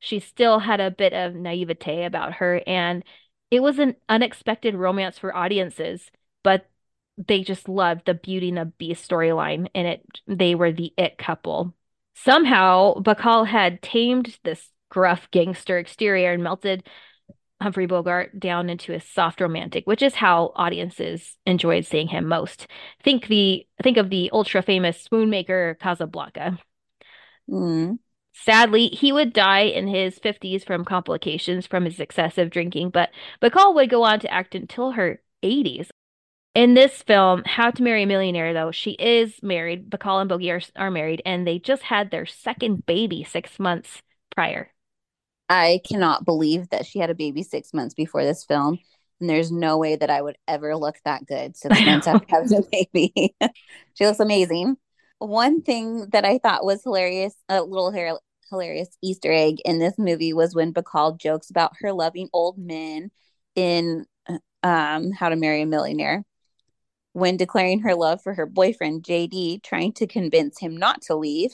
she 0.00 0.18
still 0.18 0.58
had 0.58 0.80
a 0.80 0.90
bit 0.90 1.12
of 1.12 1.34
naivete 1.34 2.04
about 2.04 2.34
her, 2.34 2.62
and 2.66 3.04
it 3.50 3.60
was 3.60 3.78
an 3.78 3.96
unexpected 4.08 4.74
romance 4.74 5.18
for 5.18 5.36
audiences, 5.36 6.10
but 6.42 6.68
they 7.16 7.42
just 7.42 7.68
loved 7.68 8.06
the 8.06 8.14
Beauty 8.14 8.48
and 8.48 8.58
the 8.58 8.64
Beast 8.64 9.08
storyline, 9.08 9.68
and 9.74 9.86
it 9.86 10.04
they 10.26 10.54
were 10.54 10.72
the 10.72 10.92
it 10.96 11.18
couple. 11.18 11.74
Somehow, 12.14 12.94
Bacall 12.94 13.46
had 13.46 13.82
tamed 13.82 14.38
this 14.42 14.70
gruff 14.88 15.30
gangster 15.30 15.78
exterior 15.78 16.32
and 16.32 16.42
melted 16.42 16.84
Humphrey 17.60 17.86
Bogart 17.86 18.40
down 18.40 18.70
into 18.70 18.94
a 18.94 19.00
soft 19.00 19.40
romantic, 19.40 19.86
which 19.86 20.02
is 20.02 20.14
how 20.14 20.52
audiences 20.56 21.36
enjoyed 21.44 21.84
seeing 21.84 22.08
him 22.08 22.26
most. 22.26 22.66
Think 23.02 23.26
the 23.26 23.66
think 23.82 23.98
of 23.98 24.10
the 24.10 24.30
ultra 24.32 24.62
famous 24.62 25.02
swoon 25.02 25.28
maker 25.30 25.76
Casablanca. 25.80 26.58
Mm. 27.48 27.98
Sadly, 28.44 28.88
he 28.88 29.12
would 29.12 29.32
die 29.32 29.62
in 29.62 29.86
his 29.86 30.18
50s 30.18 30.64
from 30.64 30.84
complications 30.84 31.66
from 31.66 31.84
his 31.84 32.00
excessive 32.00 32.50
drinking, 32.50 32.90
but 32.90 33.10
Bacall 33.42 33.74
would 33.74 33.90
go 33.90 34.02
on 34.02 34.18
to 34.20 34.32
act 34.32 34.54
until 34.54 34.92
her 34.92 35.20
80s. 35.42 35.88
In 36.54 36.74
this 36.74 37.02
film, 37.02 37.42
How 37.44 37.70
to 37.70 37.82
Marry 37.82 38.04
a 38.04 38.06
Millionaire, 38.06 38.54
though, 38.54 38.72
she 38.72 38.92
is 38.92 39.42
married. 39.42 39.90
Bacall 39.90 40.20
and 40.20 40.28
Bogey 40.28 40.50
are, 40.50 40.60
are 40.74 40.90
married, 40.90 41.22
and 41.26 41.46
they 41.46 41.58
just 41.58 41.82
had 41.82 42.10
their 42.10 42.26
second 42.26 42.86
baby 42.86 43.24
six 43.24 43.58
months 43.58 44.02
prior. 44.34 44.72
I 45.48 45.80
cannot 45.86 46.24
believe 46.24 46.70
that 46.70 46.86
she 46.86 46.98
had 46.98 47.10
a 47.10 47.14
baby 47.14 47.42
six 47.42 47.74
months 47.74 47.94
before 47.94 48.24
this 48.24 48.44
film. 48.44 48.78
And 49.20 49.28
there's 49.28 49.52
no 49.52 49.76
way 49.76 49.96
that 49.96 50.08
I 50.10 50.22
would 50.22 50.38
ever 50.48 50.76
look 50.76 50.96
that 51.04 51.26
good 51.26 51.56
six 51.56 51.78
months 51.84 52.06
after 52.06 52.26
having 52.28 52.58
a 52.58 52.62
baby. 52.62 53.34
she 53.94 54.06
looks 54.06 54.20
amazing. 54.20 54.76
One 55.18 55.60
thing 55.60 56.06
that 56.12 56.24
I 56.24 56.38
thought 56.38 56.64
was 56.64 56.82
hilarious, 56.82 57.34
a 57.48 57.62
little 57.62 57.92
hilarious 58.50 58.96
Easter 59.02 59.32
egg 59.32 59.56
in 59.64 59.78
this 59.78 59.94
movie 59.98 60.32
was 60.32 60.54
when 60.54 60.74
Bacall 60.74 61.18
jokes 61.18 61.50
about 61.50 61.72
her 61.80 61.92
loving 61.92 62.28
old 62.32 62.58
men 62.58 63.10
in 63.54 64.04
um, 64.62 65.12
How 65.12 65.28
to 65.28 65.36
Marry 65.36 65.62
a 65.62 65.66
Millionaire. 65.66 66.24
When 67.12 67.36
declaring 67.36 67.80
her 67.80 67.94
love 67.94 68.22
for 68.22 68.34
her 68.34 68.46
boyfriend, 68.46 69.02
JD, 69.02 69.62
trying 69.62 69.92
to 69.94 70.06
convince 70.06 70.60
him 70.60 70.76
not 70.76 71.02
to 71.02 71.16
leave, 71.16 71.50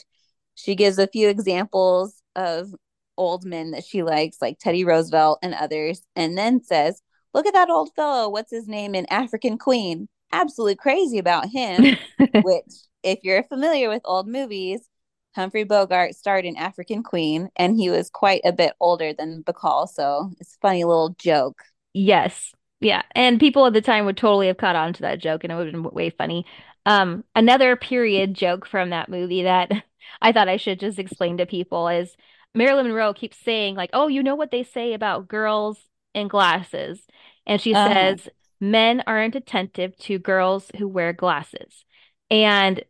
she 0.54 0.74
gives 0.74 0.98
a 0.98 1.06
few 1.06 1.28
examples 1.28 2.22
of 2.34 2.74
old 3.16 3.44
men 3.44 3.70
that 3.70 3.84
she 3.84 4.02
likes, 4.02 4.38
like 4.42 4.58
Teddy 4.58 4.84
Roosevelt 4.84 5.38
and 5.42 5.54
others, 5.54 6.02
and 6.14 6.36
then 6.36 6.62
says, 6.62 7.00
Look 7.32 7.46
at 7.46 7.54
that 7.54 7.70
old 7.70 7.90
fellow. 7.94 8.28
What's 8.30 8.50
his 8.50 8.66
name 8.66 8.94
in 8.94 9.06
African 9.10 9.58
Queen? 9.58 10.08
Absolutely 10.32 10.76
crazy 10.76 11.18
about 11.18 11.48
him. 11.48 11.96
Which, 12.42 12.72
if 13.02 13.20
you're 13.22 13.42
familiar 13.44 13.88
with 13.88 14.02
old 14.04 14.26
movies, 14.26 14.88
Humphrey 15.36 15.64
Bogart 15.64 16.16
starred 16.16 16.46
in 16.46 16.56
African 16.56 17.02
Queen, 17.04 17.50
and 17.56 17.76
he 17.76 17.90
was 17.90 18.10
quite 18.10 18.42
a 18.44 18.52
bit 18.52 18.74
older 18.80 19.12
than 19.14 19.44
Bacall. 19.44 19.88
So 19.88 20.32
it's 20.40 20.56
a 20.56 20.58
funny 20.60 20.84
little 20.84 21.10
joke. 21.18 21.62
Yes. 21.92 22.52
Yeah, 22.80 23.02
and 23.14 23.40
people 23.40 23.64
at 23.66 23.72
the 23.72 23.80
time 23.80 24.04
would 24.04 24.18
totally 24.18 24.48
have 24.48 24.58
caught 24.58 24.76
on 24.76 24.92
to 24.94 25.02
that 25.02 25.18
joke 25.18 25.44
and 25.44 25.52
it 25.52 25.56
would 25.56 25.66
have 25.66 25.72
been 25.72 25.82
way 25.92 26.10
funny. 26.10 26.44
Um, 26.84 27.24
another 27.34 27.74
period 27.74 28.34
joke 28.34 28.66
from 28.66 28.90
that 28.90 29.08
movie 29.08 29.44
that 29.44 29.70
I 30.22 30.32
thought 30.32 30.48
I 30.48 30.58
should 30.58 30.78
just 30.78 30.98
explain 30.98 31.38
to 31.38 31.46
people 31.46 31.88
is 31.88 32.16
Marilyn 32.54 32.86
Monroe 32.86 33.14
keeps 33.14 33.38
saying 33.38 33.74
like, 33.76 33.90
"Oh, 33.92 34.08
you 34.08 34.22
know 34.22 34.34
what 34.34 34.50
they 34.50 34.62
say 34.62 34.92
about 34.92 35.28
girls 35.28 35.78
in 36.14 36.28
glasses?" 36.28 37.00
And 37.46 37.60
she 37.60 37.74
Uh-huh. 37.74 38.16
says, 38.16 38.28
"Men 38.60 39.02
aren't 39.06 39.34
attentive 39.34 39.96
to 40.00 40.18
girls 40.18 40.70
who 40.78 40.86
wear 40.88 41.12
glasses." 41.12 41.84
And 42.30 42.82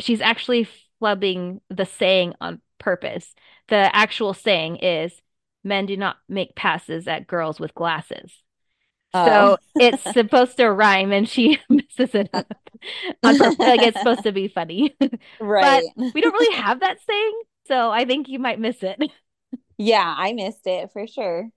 she's 0.00 0.20
actually 0.20 0.68
flubbing 1.00 1.60
the 1.68 1.86
saying 1.86 2.34
on 2.40 2.60
purpose. 2.78 3.34
The 3.68 3.94
actual 3.94 4.34
saying 4.34 4.76
is, 4.76 5.20
"Men 5.64 5.86
do 5.86 5.96
not 5.96 6.16
make 6.28 6.54
passes 6.54 7.08
at 7.08 7.26
girls 7.26 7.60
with 7.60 7.74
glasses." 7.74 8.42
Oh. 9.12 9.26
So 9.26 9.56
it's 9.80 10.02
supposed 10.12 10.56
to 10.58 10.70
rhyme 10.70 11.12
and 11.12 11.28
she 11.28 11.58
misses 11.68 12.14
it 12.14 12.30
up 12.32 12.52
on 13.22 13.38
purpose. 13.38 13.58
Like 13.58 13.82
it's 13.82 13.98
supposed 13.98 14.24
to 14.24 14.32
be 14.32 14.48
funny. 14.48 14.96
Right. 15.40 15.84
But 15.96 16.14
we 16.14 16.20
don't 16.20 16.32
really 16.32 16.56
have 16.56 16.80
that 16.80 16.98
saying, 17.06 17.32
so 17.66 17.90
I 17.90 18.04
think 18.04 18.28
you 18.28 18.38
might 18.38 18.60
miss 18.60 18.82
it. 18.82 19.00
Yeah, 19.78 20.14
I 20.16 20.32
missed 20.34 20.66
it 20.66 20.90
for 20.92 21.06
sure. 21.06 21.50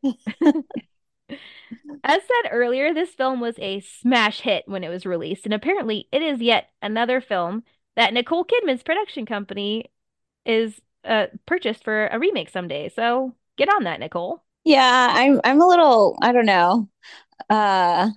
As 2.03 2.21
said 2.21 2.49
earlier, 2.51 2.93
this 2.93 3.13
film 3.13 3.39
was 3.39 3.56
a 3.60 3.79
smash 3.79 4.41
hit 4.41 4.63
when 4.67 4.84
it 4.84 4.89
was 4.89 5.06
released, 5.06 5.45
and 5.45 5.53
apparently 5.53 6.08
it 6.12 6.21
is 6.21 6.41
yet 6.41 6.69
another 6.82 7.21
film 7.21 7.63
that 7.95 8.13
Nicole 8.13 8.45
Kidman's 8.45 8.84
production 8.84 9.25
company 9.25 9.91
is 10.45 10.79
uh, 11.06 11.27
purchased 11.45 11.84
for 11.84 12.08
a 12.08 12.19
remake 12.19 12.49
someday. 12.49 12.89
So 12.89 13.36
get 13.58 13.69
on 13.69 13.84
that, 13.84 13.99
Nicole. 13.99 14.43
Yeah, 14.63 15.10
I'm 15.12 15.41
I'm 15.43 15.62
a 15.62 15.67
little, 15.67 16.17
I 16.21 16.32
don't 16.32 16.45
know. 16.45 16.89
Uh 17.49 18.10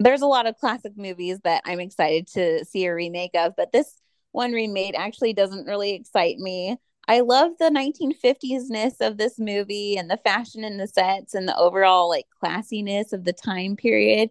there's 0.00 0.22
a 0.22 0.26
lot 0.26 0.46
of 0.46 0.56
classic 0.58 0.92
movies 0.96 1.38
that 1.44 1.62
I'm 1.64 1.80
excited 1.80 2.26
to 2.28 2.64
see 2.64 2.86
a 2.86 2.94
remake 2.94 3.32
of, 3.34 3.54
but 3.56 3.72
this 3.72 4.00
one 4.32 4.52
remade 4.52 4.94
actually 4.96 5.32
doesn't 5.32 5.66
really 5.66 5.92
excite 5.92 6.38
me. 6.38 6.76
I 7.08 7.20
love 7.20 7.52
the 7.58 7.70
1950s-ness 7.70 9.00
of 9.00 9.18
this 9.18 9.38
movie 9.38 9.96
and 9.96 10.10
the 10.10 10.16
fashion 10.16 10.64
and 10.64 10.78
the 10.80 10.86
sets 10.86 11.34
and 11.34 11.46
the 11.48 11.56
overall 11.56 12.08
like 12.08 12.26
classiness 12.42 13.12
of 13.12 13.24
the 13.24 13.32
time 13.32 13.76
period. 13.76 14.30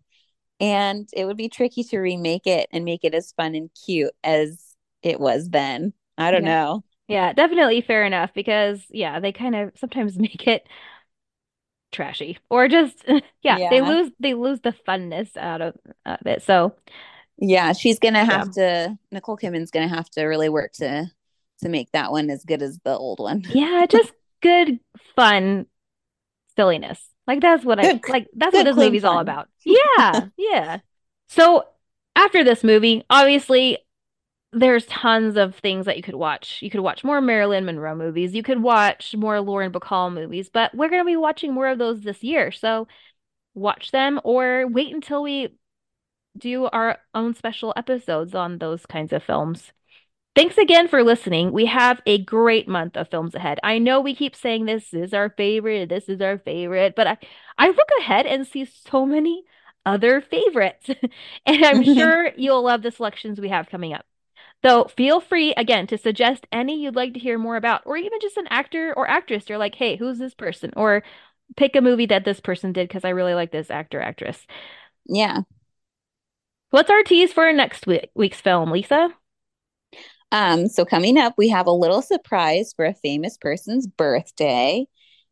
And 0.62 1.10
it 1.14 1.26
would 1.26 1.38
be 1.38 1.50
tricky 1.50 1.84
to 1.86 2.00
remake 2.00 2.48
it 2.48 2.70
and 2.74 2.86
make 2.86 3.04
it 3.06 3.16
as 3.16 3.34
fun 3.34 3.56
and 3.56 3.72
cute 3.86 4.14
as 4.24 4.76
it 5.04 5.20
was 5.20 5.50
then. 5.52 5.94
I 6.18 6.32
don't 6.32 6.44
Yeah. 6.44 6.46
know. 6.46 6.86
Yeah, 7.08 7.34
definitely 7.34 7.82
fair 7.82 8.06
enough 8.06 8.32
because 8.34 8.86
yeah, 8.90 9.20
they 9.20 9.32
kind 9.34 9.56
of 9.56 9.72
sometimes 9.78 10.18
make 10.20 10.48
it 10.48 10.68
trashy 11.92 12.38
or 12.50 12.68
just 12.68 13.04
yeah, 13.44 13.60
they 13.70 13.82
lose 13.82 14.12
they 14.20 14.34
lose 14.34 14.62
the 14.62 14.74
funness 14.88 15.36
out 15.38 15.62
of, 15.62 15.76
of 16.06 16.20
it. 16.26 16.42
So 16.44 16.74
Yeah, 17.38 17.74
she's 17.74 18.00
gonna 18.00 18.24
have 18.26 18.50
to 18.52 18.98
Nicole 19.12 19.38
Kidman's 19.38 19.72
gonna 19.72 19.88
have 19.88 20.10
to 20.12 20.26
really 20.26 20.50
work 20.50 20.74
to 20.74 21.12
to 21.62 21.70
make 21.70 21.92
that 21.92 22.12
one 22.12 22.30
as 22.30 22.44
good 22.46 22.62
as 22.62 22.80
the 22.84 22.96
old 22.98 23.20
one. 23.20 23.44
yeah, 23.48 23.86
just 23.88 24.12
good 24.42 24.80
fun 25.16 25.66
silliness. 26.58 27.11
Like 27.28 27.42
that's 27.42 27.64
what 27.64 27.80
I 27.80 28.00
like 28.10 28.28
that's 28.36 28.54
what 28.54 28.64
this 28.64 28.76
movie's 28.76 29.04
all 29.04 29.20
about. 29.20 29.48
Yeah, 29.64 30.28
yeah. 30.38 30.80
So 31.30 31.66
after 32.16 32.44
this 32.44 32.64
movie, 32.64 33.04
obviously 33.10 33.78
there's 34.54 34.86
tons 34.88 35.38
of 35.38 35.56
things 35.56 35.86
that 35.86 35.96
you 35.96 36.04
could 36.04 36.16
watch. 36.16 36.62
You 36.62 36.70
could 36.70 36.82
watch 36.82 37.04
more 37.04 37.22
Marilyn 37.22 37.66
Monroe 37.66 37.96
movies. 37.96 38.34
You 38.34 38.44
could 38.44 38.62
watch 38.62 39.16
more 39.16 39.40
Lauren 39.40 39.72
Bacall 39.72 40.14
movies, 40.14 40.50
but 40.50 40.76
we're 40.76 40.90
going 40.90 41.02
to 41.02 41.06
be 41.06 41.16
watching 41.16 41.54
more 41.54 41.70
of 41.70 41.78
those 41.78 42.02
this 42.02 42.22
year. 42.22 42.52
So 42.52 42.88
watch 43.54 43.92
them 43.92 44.20
or 44.24 44.68
wait 44.68 44.94
until 44.94 45.24
we 45.24 45.56
do 46.38 46.66
our 46.66 46.98
own 47.14 47.34
special 47.34 47.74
episodes 47.78 48.36
on 48.36 48.58
those 48.58 48.86
kinds 48.86 49.14
of 49.14 49.24
films. 49.24 49.72
Thanks 50.34 50.58
again 50.58 50.88
for 50.88 51.04
listening. 51.04 51.52
We 51.52 51.66
have 51.66 52.02
a 52.06 52.18
great 52.24 52.68
month 52.68 52.96
of 52.96 53.10
films 53.10 53.36
ahead. 53.36 53.60
I 53.64 53.80
know 53.80 54.00
we 54.00 54.16
keep 54.16 54.34
saying 54.36 54.66
this 54.66 54.94
is 54.94 55.14
our 55.14 55.30
favorite, 55.30 55.90
this 55.90 56.08
is 56.08 56.22
our 56.22 56.38
favorite, 56.38 56.96
but 56.96 57.06
I, 57.06 57.18
I 57.58 57.68
look 57.68 57.90
ahead 58.00 58.26
and 58.26 58.48
see 58.48 58.64
so 58.64 59.06
many 59.06 59.44
other 59.86 60.22
favorites. 60.22 60.90
and 61.46 61.66
I'm 61.66 61.84
sure 61.96 62.32
you'll 62.38 62.64
love 62.64 62.82
the 62.82 62.92
selections 62.92 63.42
we 63.42 63.50
have 63.50 63.70
coming 63.70 63.94
up. 63.94 64.06
So 64.64 64.86
feel 64.86 65.22
free 65.22 65.54
again 65.56 65.88
to 65.88 65.98
suggest 65.98 66.48
any 66.52 66.82
you'd 66.84 66.96
like 66.96 67.14
to 67.16 67.20
hear 67.20 67.38
more 67.38 67.58
about, 67.58 67.84
or 67.86 67.98
even 67.98 68.20
just 68.22 68.38
an 68.38 68.48
actor 68.50 68.94
or 68.96 69.10
actress. 69.10 69.50
You're 69.50 69.58
like, 69.58 69.76
hey, 69.76 69.98
who's 69.98 70.20
this 70.20 70.36
person? 70.36 70.72
Or 70.78 71.04
pick 71.58 71.76
a 71.76 71.82
movie 71.82 72.08
that 72.08 72.26
this 72.26 72.40
person 72.40 72.74
did 72.74 72.88
because 72.88 73.06
I 73.06 73.10
really 73.10 73.34
like 73.36 73.52
this 73.52 73.72
actor 73.72 74.02
actress. 74.02 74.48
Yeah. 75.08 75.42
What's 76.72 76.90
our 76.90 77.04
tease 77.04 77.32
for 77.34 77.52
next 77.54 77.86
week, 77.88 78.10
week's 78.16 78.42
film, 78.42 78.72
Lisa? 78.72 79.14
Um, 80.32 80.68
so 80.68 80.86
coming 80.86 81.18
up, 81.18 81.34
we 81.38 81.50
have 81.50 81.68
a 81.68 81.72
little 81.72 82.02
surprise 82.02 82.74
for 82.76 82.86
a 82.86 82.94
famous 82.94 83.38
person's 83.38 83.88
birthday. 83.88 84.86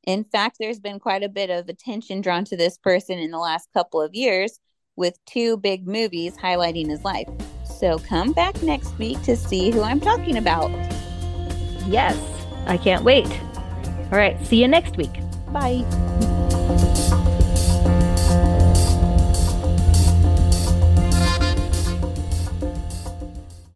In 0.05 0.23
fact, 0.23 0.57
there's 0.59 0.79
been 0.79 0.99
quite 0.99 1.23
a 1.23 1.29
bit 1.29 1.49
of 1.49 1.69
attention 1.69 2.21
drawn 2.21 2.45
to 2.45 2.57
this 2.57 2.77
person 2.77 3.19
in 3.19 3.31
the 3.31 3.37
last 3.37 3.69
couple 3.73 4.01
of 4.01 4.13
years 4.13 4.59
with 4.95 5.17
two 5.25 5.57
big 5.57 5.87
movies 5.87 6.35
highlighting 6.37 6.89
his 6.89 7.03
life. 7.03 7.29
So 7.63 7.97
come 7.99 8.33
back 8.33 8.61
next 8.61 8.97
week 8.97 9.21
to 9.23 9.35
see 9.35 9.71
who 9.71 9.81
I'm 9.81 10.01
talking 10.01 10.37
about. 10.37 10.69
Yes, 11.87 12.17
I 12.65 12.77
can't 12.77 13.03
wait. 13.03 13.27
All 14.11 14.17
right, 14.17 14.37
see 14.45 14.61
you 14.61 14.67
next 14.67 14.97
week. 14.97 15.13
Bye. 15.51 15.85